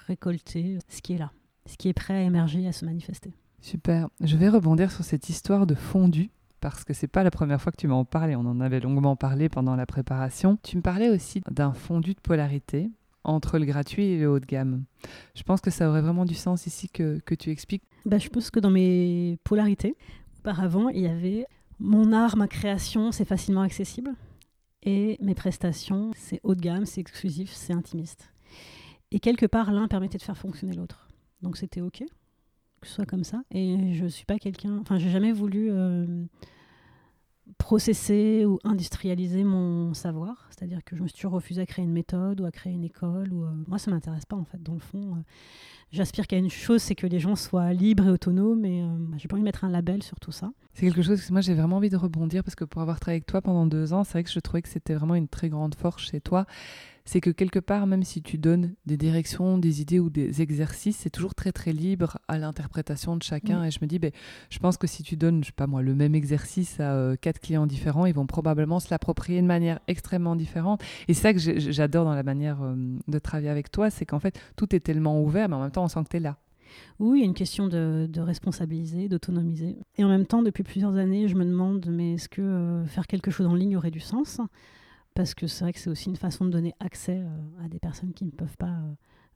[0.07, 1.31] récolter ce qui est là,
[1.65, 3.33] ce qui est prêt à émerger, à se manifester.
[3.61, 4.09] Super.
[4.21, 6.29] Je vais rebondir sur cette histoire de fondu
[6.61, 8.35] parce que c'est pas la première fois que tu m'en parlais.
[8.35, 10.57] On en avait longuement parlé pendant la préparation.
[10.63, 12.89] Tu me parlais aussi d'un fondu de polarité
[13.23, 14.83] entre le gratuit et le haut de gamme.
[15.35, 17.83] Je pense que ça aurait vraiment du sens ici que, que tu expliques.
[18.05, 19.95] Bah, je pense que dans mes polarités,
[20.39, 21.45] auparavant, il y avait
[21.79, 24.11] mon art, ma création, c'est facilement accessible.
[24.83, 28.31] Et mes prestations, c'est haut de gamme, c'est exclusif, c'est intimiste.
[29.11, 31.07] Et quelque part, l'un permettait de faire fonctionner l'autre.
[31.41, 32.03] Donc c'était OK
[32.85, 33.43] que ce soit comme ça.
[33.51, 34.77] Et je suis pas quelqu'un.
[34.79, 36.25] Enfin, j'ai jamais voulu euh,
[37.57, 40.47] processer ou industrialiser mon savoir.
[40.51, 42.83] C'est-à-dire que je me suis toujours refusée à créer une méthode ou à créer une
[42.83, 43.33] école.
[43.33, 45.15] Ou, euh, Moi, ça m'intéresse pas, en fait, dans le fond.
[45.15, 45.19] Euh,
[45.91, 48.65] j'aspire qu'à une chose, c'est que les gens soient libres et autonomes.
[48.65, 50.51] Et bah, j'ai pas envie de mettre un label sur tout ça.
[50.73, 53.17] C'est quelque chose que moi, j'ai vraiment envie de rebondir parce que pour avoir travaillé
[53.17, 55.49] avec toi pendant deux ans, c'est vrai que je trouvais que c'était vraiment une très
[55.49, 56.45] grande force chez toi
[57.05, 60.97] c'est que quelque part, même si tu donnes des directions, des idées ou des exercices,
[60.97, 63.63] c'est toujours très très libre à l'interprétation de chacun.
[63.63, 64.11] Et je me dis, ben,
[64.49, 67.15] je pense que si tu donnes, je sais pas moi, le même exercice à euh,
[67.15, 70.81] quatre clients différents, ils vont probablement se l'approprier de manière extrêmement différente.
[71.07, 72.75] Et c'est ça que j'adore dans la manière euh,
[73.07, 75.83] de travailler avec toi, c'est qu'en fait, tout est tellement ouvert, mais en même temps,
[75.83, 76.37] on sent que tu es là.
[76.99, 79.77] Oui, il y a une question de, responsabiliser, d'autonomiser.
[79.97, 83.07] Et en même temps, depuis plusieurs années, je me demande, mais est-ce que euh, faire
[83.07, 84.39] quelque chose en ligne aurait du sens?
[85.15, 87.79] Parce que c'est vrai que c'est aussi une façon de donner accès euh, à des
[87.79, 88.93] personnes qui ne peuvent pas euh,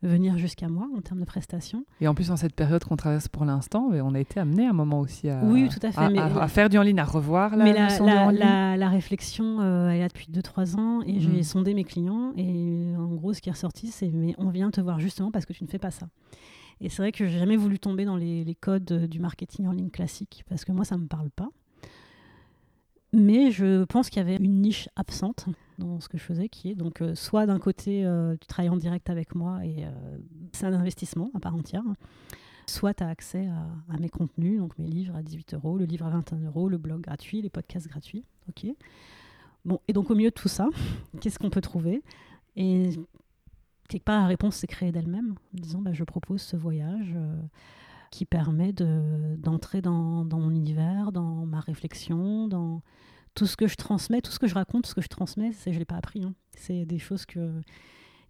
[0.07, 1.85] venir jusqu'à moi en termes de prestations.
[2.01, 4.71] Et en plus, en cette période qu'on traverse pour l'instant, on a été amené à
[4.71, 7.55] un moment aussi à, oui, tout à, fait, à, faire du en ligne, à revoir
[7.55, 11.43] la mais la, la, réflexion, euh, elle est là depuis 2-3 ans et j'ai mm.
[11.43, 14.81] sondé mes clients et en gros, ce qui est ressorti, c'est mais on vient te
[14.81, 16.09] voir justement parce que tu ne fais pas ça.
[16.81, 19.71] Et c'est vrai que j'ai jamais voulu tomber dans les, les, codes du marketing en
[19.71, 21.49] ligne classique parce que moi, ça ne me parle pas.
[23.11, 25.45] Mais je pense qu'il y avait une niche absente
[25.79, 28.69] dans ce que je faisais, qui est donc euh, soit d'un côté, euh, tu travailles
[28.69, 29.89] en direct avec moi et euh,
[30.51, 31.83] c'est un investissement à part entière,
[32.67, 36.05] soit tu as accès à, mes contenus, donc mes livres à 18 euros, le livre
[36.05, 38.23] à 21 euros, le blog gratuit, les podcasts gratuits.
[38.49, 38.67] ok
[39.65, 40.67] bon, et donc au milieu de tout ça,
[41.21, 42.03] qu'est-ce qu'on peut trouver?
[42.55, 42.91] Et
[43.87, 47.15] quelque part, la réponse s'est créée d'elle-même, en disant bah, je propose ce voyage
[48.11, 52.81] qui permet d'entrer dans, dans, mon univers, dans ma réflexion, dans
[53.35, 55.51] tout ce que je transmets, tout ce que je raconte, tout ce que je transmets,
[55.51, 56.23] je ne l'ai pas appris.
[56.23, 56.33] Hein.
[56.55, 57.61] C'est des choses que,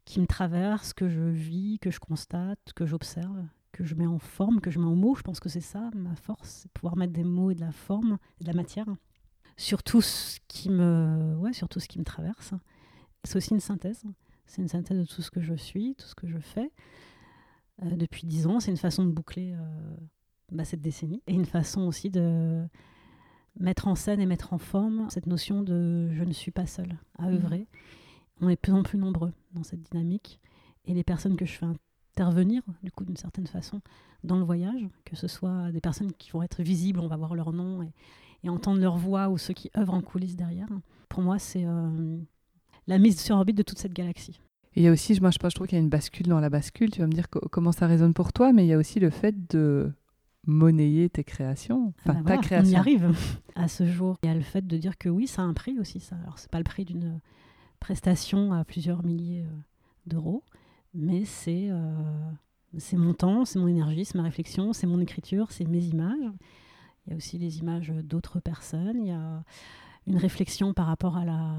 [0.06, 4.20] qui me traversent, que je vis, que je constate, que j'observe, que je mets en
[4.20, 5.16] forme, que je mets en mots.
[5.16, 7.72] Je pense que c'est ça ma force, c'est pouvoir mettre des mots et de la
[7.72, 8.86] forme, et de la matière
[9.58, 12.54] sur tout ce qui me, ouais, sur tout ce qui me traverse.
[13.26, 14.04] C'est aussi une synthèse.
[14.46, 16.72] C'est une synthèse de tout ce que je suis, tout ce que je fais.
[17.84, 19.98] Euh, depuis dix ans, c'est une façon de boucler euh,
[20.52, 22.66] bah, cette décennie et une façon aussi de
[23.60, 26.98] mettre en scène et mettre en forme cette notion de je ne suis pas seule
[27.18, 27.34] à mmh.
[27.34, 27.68] œuvrer.
[28.42, 30.40] On est de plus en plus nombreux dans cette dynamique
[30.86, 31.68] et les personnes que je fais
[32.16, 33.82] intervenir, du coup, d'une certaine façon,
[34.24, 37.36] dans le voyage, que ce soit des personnes qui vont être visibles, on va voir
[37.36, 37.92] leur nom et,
[38.50, 40.68] entendre leur voix ou ceux qui œuvrent en coulisses derrière,
[41.10, 42.18] pour moi, c'est euh,
[42.88, 44.40] la mise sur orbite de toute cette galaxie.
[44.76, 46.50] il y a aussi, moi je, je trouve qu'il y a une bascule dans la
[46.50, 49.00] bascule, tu vas me dire comment ça résonne pour toi, mais il y a aussi
[49.00, 49.92] le fait de
[50.48, 52.70] monnayer tes créations, ah enfin bah ta création.
[52.70, 53.12] On y arrive
[53.56, 54.18] à ce jour.
[54.24, 56.00] Il y a le fait de dire que oui, ça a un prix aussi.
[56.00, 56.16] Ça.
[56.24, 57.20] Alors c'est pas le prix d'une
[57.80, 59.60] prestation à plusieurs milliers euh,
[60.06, 60.44] d'euros,
[60.94, 62.32] mais c'est euh,
[62.78, 66.32] c'est mon temps, c'est mon énergie, c'est ma réflexion, c'est mon écriture, c'est mes images.
[67.06, 68.98] Il y a aussi les images d'autres personnes.
[69.02, 69.44] Il y a
[70.06, 71.56] une réflexion par rapport à la,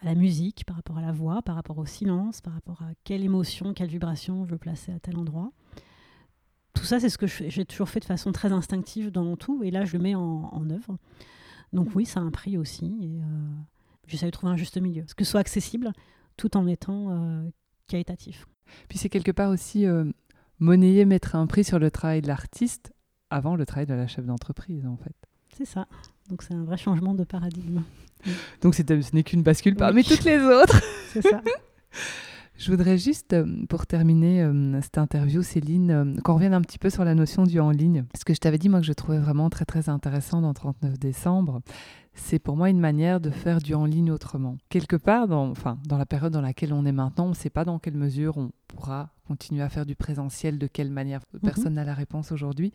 [0.00, 2.90] à la musique, par rapport à la voix, par rapport au silence, par rapport à
[3.04, 5.52] quelle émotion, quelle vibration je veux placer à tel endroit
[6.92, 9.86] ça, c'est ce que j'ai toujours fait de façon très instinctive dans tout, et là,
[9.86, 10.98] je le mets en, œuvre.
[11.72, 13.24] Donc oui, ça a un prix aussi, et euh,
[14.06, 15.92] j'essaie de trouver un juste milieu, ce que ce soit accessible,
[16.36, 17.48] tout en étant euh,
[17.88, 18.46] qualitatif.
[18.88, 20.04] Puis c'est quelque part aussi euh,
[20.58, 22.92] monnayer, mettre un prix sur le travail de l'artiste
[23.30, 25.16] avant le travail de la chef d'entreprise, en fait.
[25.56, 25.86] C'est ça.
[26.28, 27.82] Donc c'est un vrai changement de paradigme.
[28.60, 30.78] Donc ce n'est qu'une bascule parmi toutes les autres.
[31.08, 31.40] c'est ça.
[32.62, 36.78] Je voudrais juste, euh, pour terminer euh, cette interview, Céline, euh, qu'on revienne un petit
[36.78, 38.04] peu sur la notion du en ligne.
[38.16, 40.96] Ce que je t'avais dit, moi, que je trouvais vraiment très, très intéressant dans 39
[40.96, 41.60] décembre,
[42.14, 44.58] c'est pour moi une manière de faire du en ligne autrement.
[44.68, 47.50] Quelque part, dans, enfin, dans la période dans laquelle on est maintenant, on ne sait
[47.50, 51.22] pas dans quelle mesure on pourra continuer à faire du présentiel, de quelle manière.
[51.34, 51.40] Mhm.
[51.40, 52.72] Personne n'a la réponse aujourd'hui.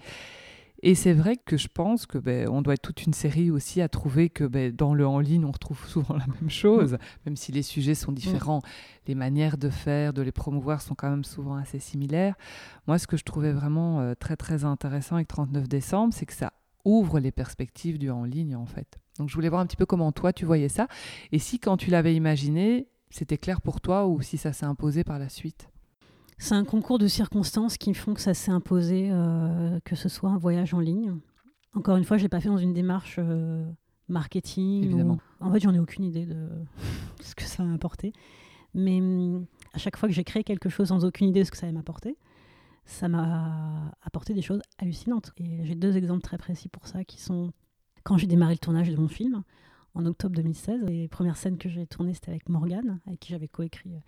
[0.84, 3.82] Et c'est vrai que je pense que ben, on doit être toute une série aussi
[3.82, 7.36] à trouver que ben, dans le en ligne, on retrouve souvent la même chose, même
[7.36, 8.62] si les sujets sont différents.
[9.08, 12.36] Les manières de faire, de les promouvoir sont quand même souvent assez similaires.
[12.88, 16.34] Moi, ce que je trouvais vraiment euh, très très intéressant avec 39 décembre, c'est que
[16.34, 16.54] ça
[16.86, 18.98] ouvre les perspectives du en ligne en fait.
[19.18, 20.88] Donc je voulais voir un petit peu comment toi tu voyais ça
[21.34, 25.04] et si quand tu l'avais imaginé, c'était clair pour toi ou si ça s'est imposé
[25.04, 25.70] par la suite?
[26.38, 30.30] C'est un concours de circonstances qui font que ça s'est imposé, euh, que ce soit
[30.30, 31.16] un voyage en ligne.
[31.74, 33.68] Encore une fois, je l'ai pas fait dans une démarche euh,
[34.08, 34.84] marketing.
[34.84, 35.18] Évidemment.
[35.42, 36.48] ou- En fait, j'en ai aucune idée de
[37.22, 38.14] ce que ça va m'apporter.
[38.74, 41.52] Mais hum, à chaque fois que j'ai créé quelque chose sans aucune idée de ce
[41.52, 42.18] que ça allait m'apporter,
[42.86, 45.32] ça m'a apporté des choses hallucinantes.
[45.38, 47.52] Et j'ai deux exemples très précis pour ça qui sont
[48.04, 49.44] quand j'ai démarré le tournage de mon film
[49.96, 50.84] en octobre 2016.
[50.86, 54.00] Les premières scènes que j'ai tournées, c'était avec Morgane, avec qui j'avais coécrit euh,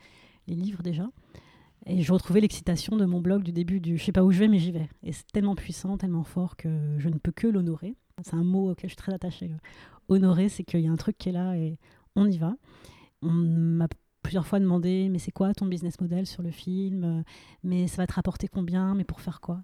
[0.48, 1.10] les livres déjà.
[1.86, 4.40] Et je retrouvais l'excitation de mon blog du début du je sais pas où je
[4.40, 4.90] vais, mais j'y vais.
[5.04, 7.96] Et c'est tellement puissant, tellement fort que je ne peux que l'honorer.
[8.22, 9.52] C'est un mot auquel je suis très attachée.
[9.52, 9.58] euh.
[10.10, 11.78] Honorer, c'est qu'il y a un truc qui est là et
[12.16, 12.56] on y va.
[13.22, 13.88] On m'a
[14.24, 17.24] plusieurs fois demandé mais c'est quoi ton business model sur le film?
[17.64, 18.94] Mais ça va te rapporter combien?
[18.96, 19.62] Mais pour faire quoi?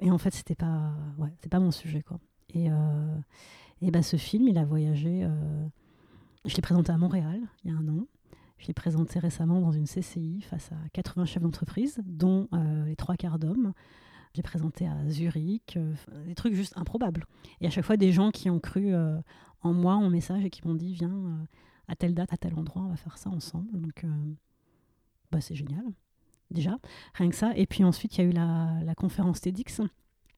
[0.00, 2.18] Et en fait, c'était pas, ouais, c'est pas mon sujet quoi.
[2.52, 3.16] Et, euh,
[3.80, 5.24] et bah, ce film, il a voyagé.
[5.24, 5.66] euh,
[6.44, 8.06] je l'ai présenté à Montréal il y a un an.
[8.64, 12.96] Je l'ai présenté récemment dans une CCI face à 80 chefs d'entreprise, dont euh, les
[12.96, 13.74] trois quarts d'hommes.
[14.32, 15.92] J'ai présenté à Zurich, euh,
[16.24, 17.26] des trucs juste improbables.
[17.60, 19.20] Et à chaque fois, des gens qui ont cru euh,
[19.60, 21.46] en moi, en message, et qui m'ont dit Viens,
[21.88, 23.78] à telle date, à tel endroit, on va faire ça ensemble.
[23.78, 24.06] Donc,
[25.30, 25.84] bah, c'est génial,
[26.50, 26.78] déjà,
[27.12, 27.54] rien que ça.
[27.56, 29.82] Et puis ensuite, il y a eu la conférence TEDx,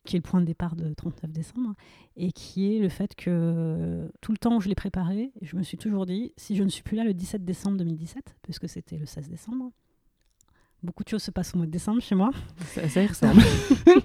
[0.07, 1.75] qui est le point de départ de 39 décembre,
[2.17, 5.57] et qui est le fait que euh, tout le temps où je l'ai préparé, je
[5.57, 8.69] me suis toujours dit si je ne suis plus là le 17 décembre 2017, puisque
[8.69, 9.71] c'était le 16 décembre,
[10.83, 12.31] beaucoup de choses se passent au mois de décembre chez moi.
[12.67, 13.43] Ça, ça y ressemble.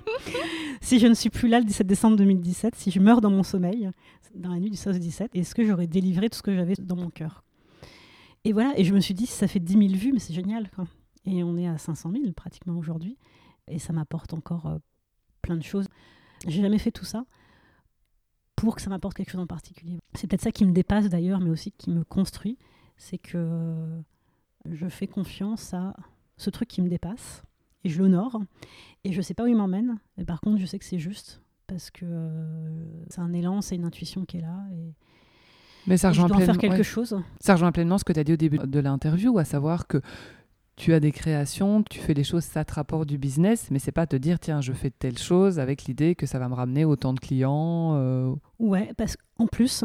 [0.81, 3.43] si je ne suis plus là le 17 décembre 2017, si je meurs dans mon
[3.43, 3.89] sommeil,
[4.35, 6.73] dans la nuit du 16 au 17, est-ce que j'aurais délivré tout ce que j'avais
[6.75, 7.43] dans mon cœur?
[8.43, 10.69] Et voilà, et je me suis dit, ça fait 10 000 vues, mais c'est génial.
[10.71, 10.85] Quoi.
[11.25, 13.17] Et on est à 500 000 pratiquement aujourd'hui,
[13.67, 14.77] et ça m'apporte encore euh,
[15.51, 15.87] plein de choses.
[16.47, 17.25] J'ai jamais fait tout ça
[18.55, 19.99] pour que ça m'apporte quelque chose en particulier.
[20.13, 22.57] C'est peut-être ça qui me dépasse d'ailleurs, mais aussi qui me construit,
[22.97, 24.01] c'est que
[24.69, 25.95] je fais confiance à
[26.37, 27.43] ce truc qui me dépasse
[27.83, 28.39] et je l'honore.
[29.03, 31.41] Et je sais pas où il m'emmène, mais par contre, je sais que c'est juste
[31.67, 34.93] parce que euh, c'est un élan, c'est une intuition qui est là et,
[35.87, 36.83] Mais ça je rejoint, dois en faire quelque ouais.
[36.83, 37.17] chose.
[37.39, 40.01] ça rejoint pleinement ce que tu as dit au début de l'interview, à savoir que
[40.82, 43.91] tu as des créations, tu fais les choses, ça te rapporte du business, mais c'est
[43.91, 46.86] pas te dire tiens, je fais telle chose avec l'idée que ça va me ramener
[46.86, 47.94] autant de clients.
[47.94, 49.84] euh, Ouais, parce qu'en plus,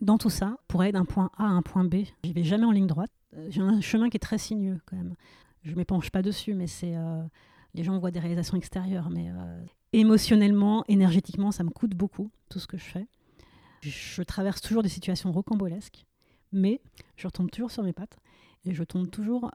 [0.00, 2.64] dans tout ça, pour aller d'un point A à un point B, j'y vais jamais
[2.64, 3.10] en ligne droite.
[3.34, 5.16] Euh, J'ai un chemin qui est très sinueux quand même.
[5.64, 7.20] Je m'épanche pas dessus, mais c'est euh,
[7.74, 9.28] les gens voient des réalisations extérieures, mais
[9.92, 13.08] émotionnellement, énergétiquement, ça me coûte beaucoup tout ce que je fais.
[13.80, 16.06] Je traverse toujours des situations rocambolesques,
[16.52, 16.80] mais
[17.16, 18.18] je retombe toujours sur mes pattes
[18.64, 19.50] et je tombe toujours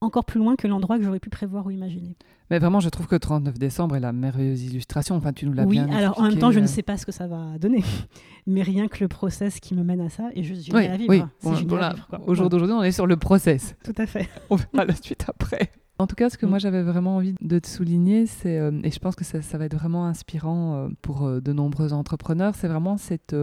[0.00, 2.16] encore plus loin que l'endroit que j'aurais pu prévoir ou imaginer.
[2.50, 5.16] Mais vraiment, je trouve que 39 décembre est la merveilleuse illustration.
[5.16, 6.68] Enfin, tu nous l'as Oui, bien alors en même expliqué, temps, je ne euh.
[6.68, 7.82] sais pas ce que ça va donner.
[8.46, 11.10] Mais rien que le process qui me mène à ça Oui, génial à vivre.
[11.10, 11.22] oui.
[11.40, 12.20] C'est Bon, voilà, à vivre, quoi.
[12.26, 13.74] Au jour d'aujourd'hui, on est sur le process.
[13.84, 14.28] Tout à fait.
[14.50, 15.70] On verra la suite après.
[15.98, 16.50] En tout cas, ce que Mm.
[16.50, 19.56] moi j'avais vraiment envie de te souligner, c'est, euh, et je pense que ça, ça
[19.56, 23.34] va être vraiment inspirant euh, pour euh, de nombreux entrepreneurs, c'est vraiment cette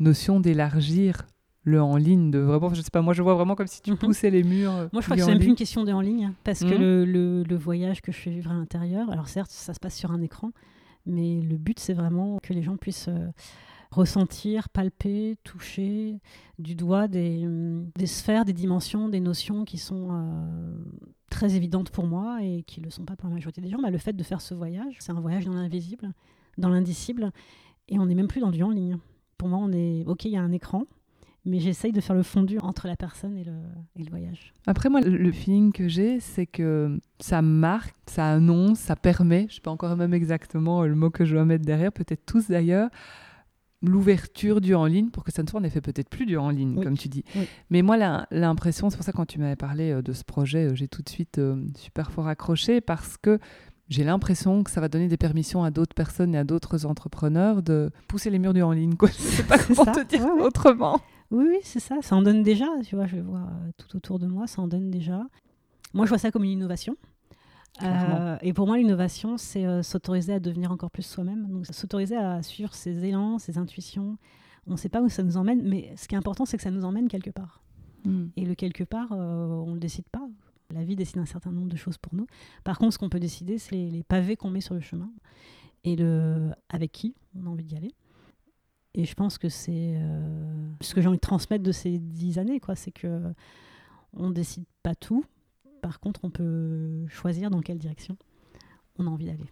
[0.00, 1.24] notion d'élargir
[1.64, 3.90] le en ligne, de vraiment, je sais pas, moi je vois vraiment comme si tu
[3.92, 3.96] Mhm.
[3.98, 4.74] poussais les murs.
[4.74, 6.74] euh, Moi, je crois que c'est même plus une question de en ligne, parce que
[6.74, 6.80] Mhm.
[6.80, 9.96] le, le- le voyage que je fais vivre à l'intérieur, alors certes, ça se passe
[9.96, 10.50] sur un écran,
[11.06, 13.28] mais le but, c'est vraiment que les gens puissent euh,
[13.90, 16.18] ressentir, palper, toucher
[16.58, 20.76] du doigt des, hum, des sphères, des dimensions, des notions qui sont euh,
[21.30, 23.78] très évidentes pour moi et qui ne le sont pas pour la majorité des gens.
[23.80, 26.12] Bah, le fait de faire ce voyage, c'est un voyage dans l'invisible,
[26.58, 27.30] dans l'indicible,
[27.88, 28.98] et on n'est même plus dans du en ligne.
[29.38, 30.84] Pour moi, on est ok, il y a un écran,
[31.46, 33.52] mais j'essaye de faire le fondu entre la personne et le,
[33.96, 34.52] et le voyage.
[34.66, 39.56] Après, moi, le- feeling que j'ai, c'est que ça marque, ça annonce, ça permet, je
[39.56, 42.88] sais pas encore même exactement le mot que je dois mettre derrière, peut-être tous d'ailleurs,
[43.82, 46.48] l'ouverture du en ligne pour que ça ne soit en effet peut-être plus du en
[46.48, 46.84] ligne, Oui.
[46.84, 47.24] comme tu dis.
[47.36, 47.46] Oui.
[47.68, 47.96] Mais moi,
[48.30, 50.88] l'impression, c'est pour ça que quand tu m'avais parlé euh, de ce projet, euh, j'ai
[50.88, 53.38] tout de suite euh, super fort accroché parce que
[53.90, 57.62] j'ai l'impression que ça va donner des permissions à d'autres personnes et à d'autres entrepreneurs
[57.62, 58.94] de pousser les murs du en ligne.
[58.94, 59.08] Quoi.
[59.12, 59.92] Je sais pas comment ça.
[59.92, 60.42] te dire Ouais, ouais.
[60.44, 60.98] autrement.
[61.34, 61.96] Oui, oui, c'est ça.
[62.00, 62.66] Ça en donne déjà.
[62.86, 64.46] Tu vois, je vois euh, tout autour de moi.
[64.46, 65.26] Ça en donne déjà.
[65.92, 66.96] Moi, je vois ça comme une innovation.
[67.82, 71.48] Euh, et pour moi, l'innovation, c'est euh, s'autoriser à devenir encore plus soi-même.
[71.48, 74.16] Donc, s'autoriser à suivre ses élans, ses intuitions.
[74.66, 76.62] On ne sait pas où ça nous emmène, mais ce qui est important, c'est que
[76.62, 77.62] ça nous emmène quelque part.
[78.04, 78.26] Mm.
[78.36, 80.26] Et le quelque part, euh, on ne le décide pas.
[80.70, 82.26] La vie décide un certain nombre de choses pour nous.
[82.62, 85.10] Par contre, ce qu'on peut décider, c'est les, les pavés qu'on met sur le chemin
[85.84, 87.92] et le avec qui on a envie d'y aller.
[88.94, 92.38] Et je pense que c'est euh, ce que j'ai envie de transmettre de ces dix
[92.38, 92.76] années, quoi.
[92.76, 93.20] C'est que
[94.16, 95.24] on décide pas tout.
[95.82, 98.16] Par contre, on peut choisir dans quelle direction
[98.98, 99.46] on a envie d'aller.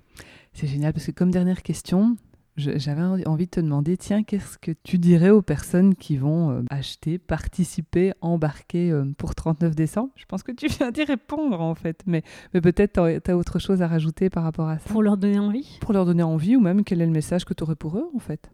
[0.52, 2.16] C'est génial parce que comme dernière question,
[2.56, 6.62] J'avais envie de te demander, tiens, qu'est-ce que tu dirais aux personnes qui vont euh,
[6.68, 10.10] acheter, participer, embarquer euh, pour 39 décembre?
[10.16, 12.22] Je pense que tu viens d'y répondre en fait, mais,
[12.52, 12.92] mais peut-être
[13.24, 14.90] tu as, autre chose à rajouter par rapport à ça?
[14.90, 15.78] Pour leur donner envie?
[15.80, 18.10] Pour leur donner envie ou même quel est le message que tu aurais pour eux
[18.14, 18.50] en fait?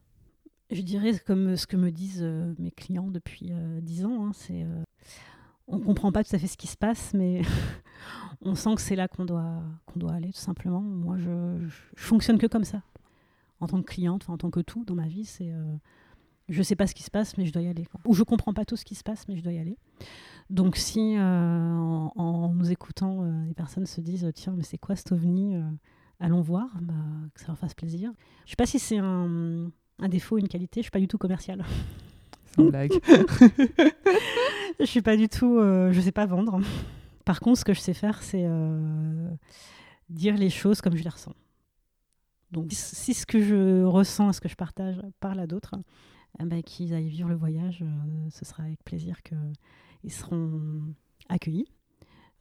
[0.70, 3.52] Je dirais comme ce que me disent euh, mes clients depuis
[3.82, 4.66] 10 ans, hein, c'est
[5.66, 7.42] on comprend pas tout à fait ce qui se passe, mais
[8.42, 9.62] on sent que c'est là qu'on doit,
[10.10, 10.80] aller tout simplement.
[10.80, 11.58] Moi, je,
[11.96, 12.82] je fonctionne que comme ça
[13.60, 15.76] en tant que cliente, en tant que tout dans ma vie, c'est euh,
[16.48, 17.86] je sais pas ce qui se passe, mais je dois y aller.
[18.04, 19.76] Ou je comprends pas tout ce qui se passe, mais je dois y aller.
[20.50, 24.96] Donc si euh, en, nous écoutant, euh, les personnes se disent tiens, mais c'est quoi
[24.96, 25.56] cet ovni
[26.20, 26.94] Allons voir, bah,
[27.32, 28.12] que ça leur fasse plaisir.
[28.44, 30.80] Je sais pas si c'est un, un défaut, une qualité.
[30.80, 31.64] Je suis pas du tout commerciale.
[32.56, 32.92] Sans blague.
[34.80, 35.58] je suis pas du tout.
[35.60, 36.60] je sais pas vendre.
[37.24, 38.46] Par contre, ce que je sais faire, c'est
[40.08, 41.34] dire les choses comme je les ressens.
[42.50, 45.74] Donc si ce que je ressens, ce que je partage parle à d'autres,
[46.40, 50.94] eh ben, qu'ils aillent vivre le voyage, euh, ce sera avec plaisir qu'ils seront
[51.28, 51.68] accueillis.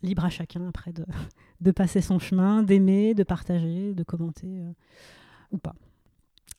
[0.04, 1.06] Libre à chacun après de,
[1.62, 4.72] de passer son chemin, d'aimer, de partager, de commenter euh,
[5.52, 5.76] ou pas.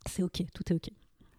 [0.06, 0.90] C'est ok, tout est ok.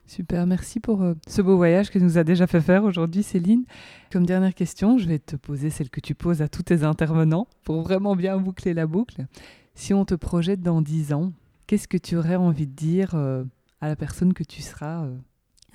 [0.06, 3.66] Super, merci pour euh, ce beau voyage que nous a déjà fait faire aujourd'hui Céline.
[4.12, 7.48] Comme dernière question, je vais te poser celle que tu poses à tous tes intervenants
[7.64, 9.28] pour vraiment bien boucler la boucle.
[9.76, 11.32] Si on te projette dans 10 ans,
[11.70, 13.44] Qu'est-ce que tu aurais envie de dire euh,
[13.80, 15.16] à la personne que tu seras euh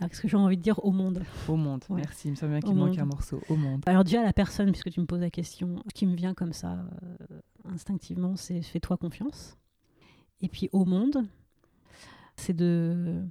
[0.00, 1.22] ah, Qu'est-ce que j'ai envie de dire au monde?
[1.46, 2.26] Au monde, merci.
[2.26, 3.40] Il me semble bien qu'il manque un morceau.
[3.48, 3.84] Au monde.
[3.86, 6.34] Alors déjà à la personne, puisque tu me poses la question, ce qui me vient
[6.34, 6.84] comme ça
[7.64, 9.56] instinctivement, c'est fais-toi confiance.
[10.40, 11.24] Et puis au monde,
[12.36, 13.24] c'est de...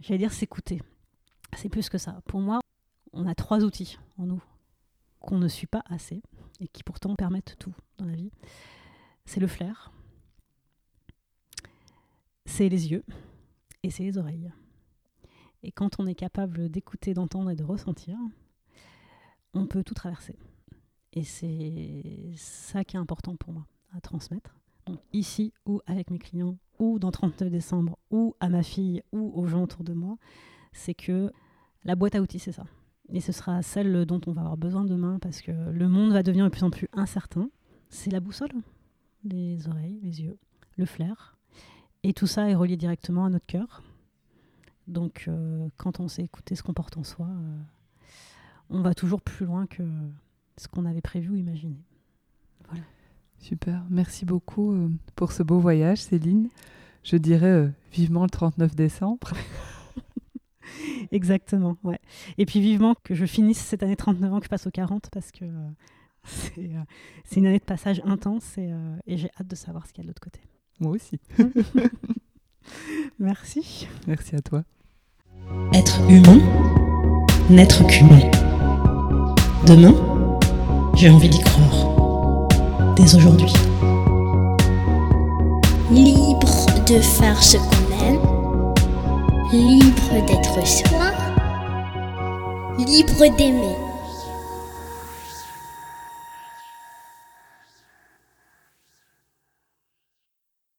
[0.00, 0.80] J'allais dire s'écouter.
[1.56, 2.20] C'est plus que ça.
[2.26, 2.60] Pour moi,
[3.12, 4.42] on a trois outils en nous
[5.20, 6.22] qu'on ne suit pas assez
[6.60, 8.30] et qui pourtant permettent tout dans la vie.
[9.24, 9.92] C'est le flair,
[12.46, 13.04] c'est les yeux
[13.82, 14.50] et c'est les oreilles.
[15.62, 18.16] Et quand on est capable d'écouter, d'entendre et de ressentir,
[19.54, 20.36] on peut tout traverser.
[21.12, 24.57] Et c'est ça qui est important pour moi à transmettre.
[25.12, 29.46] Ici ou avec mes clients, ou dans 39 décembre, ou à ma fille, ou aux
[29.46, 30.16] gens autour de moi,
[30.72, 31.32] c'est que
[31.84, 32.64] la boîte à outils, c'est ça
[33.10, 36.22] et ce sera celle dont on va avoir besoin demain parce que le monde va
[36.22, 37.50] devenir de plus en plus incertain.
[37.88, 38.52] C'est la boussole,
[39.24, 40.36] les oreilles, les yeux,
[40.76, 41.36] le flair.
[42.02, 43.82] Et tout ça est relié directement à notre cœur.
[44.86, 47.58] Donc euh, quand on sait écouter ce qu'on porte en soi, euh,
[48.70, 49.82] on va toujours plus loin que
[50.56, 51.82] ce qu'on avait prévu ou imaginé.
[52.68, 52.84] Voilà.
[53.40, 56.48] Super, merci beaucoup euh, pour ce beau voyage Céline.
[57.04, 59.32] Je dirais vivement le 39 décembre.
[61.12, 61.98] Exactement, ouais.
[62.36, 65.08] Et puis vivement que je finisse cette année 39 ans, que je passe aux 40,
[65.12, 65.68] parce que euh,
[66.58, 66.82] euh,
[67.24, 70.02] c'est une année de passage intense euh, et, j'ai hâte de savoir ce qu'il y
[70.02, 70.40] a de l'autre côté.
[70.80, 71.18] Moi aussi.
[73.18, 73.88] Merci.
[74.06, 74.62] Merci à toi.
[75.72, 76.38] Être humain,
[77.48, 78.30] n'être qu'humain.
[79.66, 79.94] Demain,
[80.94, 81.87] j'ai envie d'y croire.
[82.98, 83.52] Aujourd'hui.
[85.90, 88.18] Libre de faire ce qu'on aime
[89.52, 91.12] libre d'être soi,
[92.76, 93.87] libre d'aimer.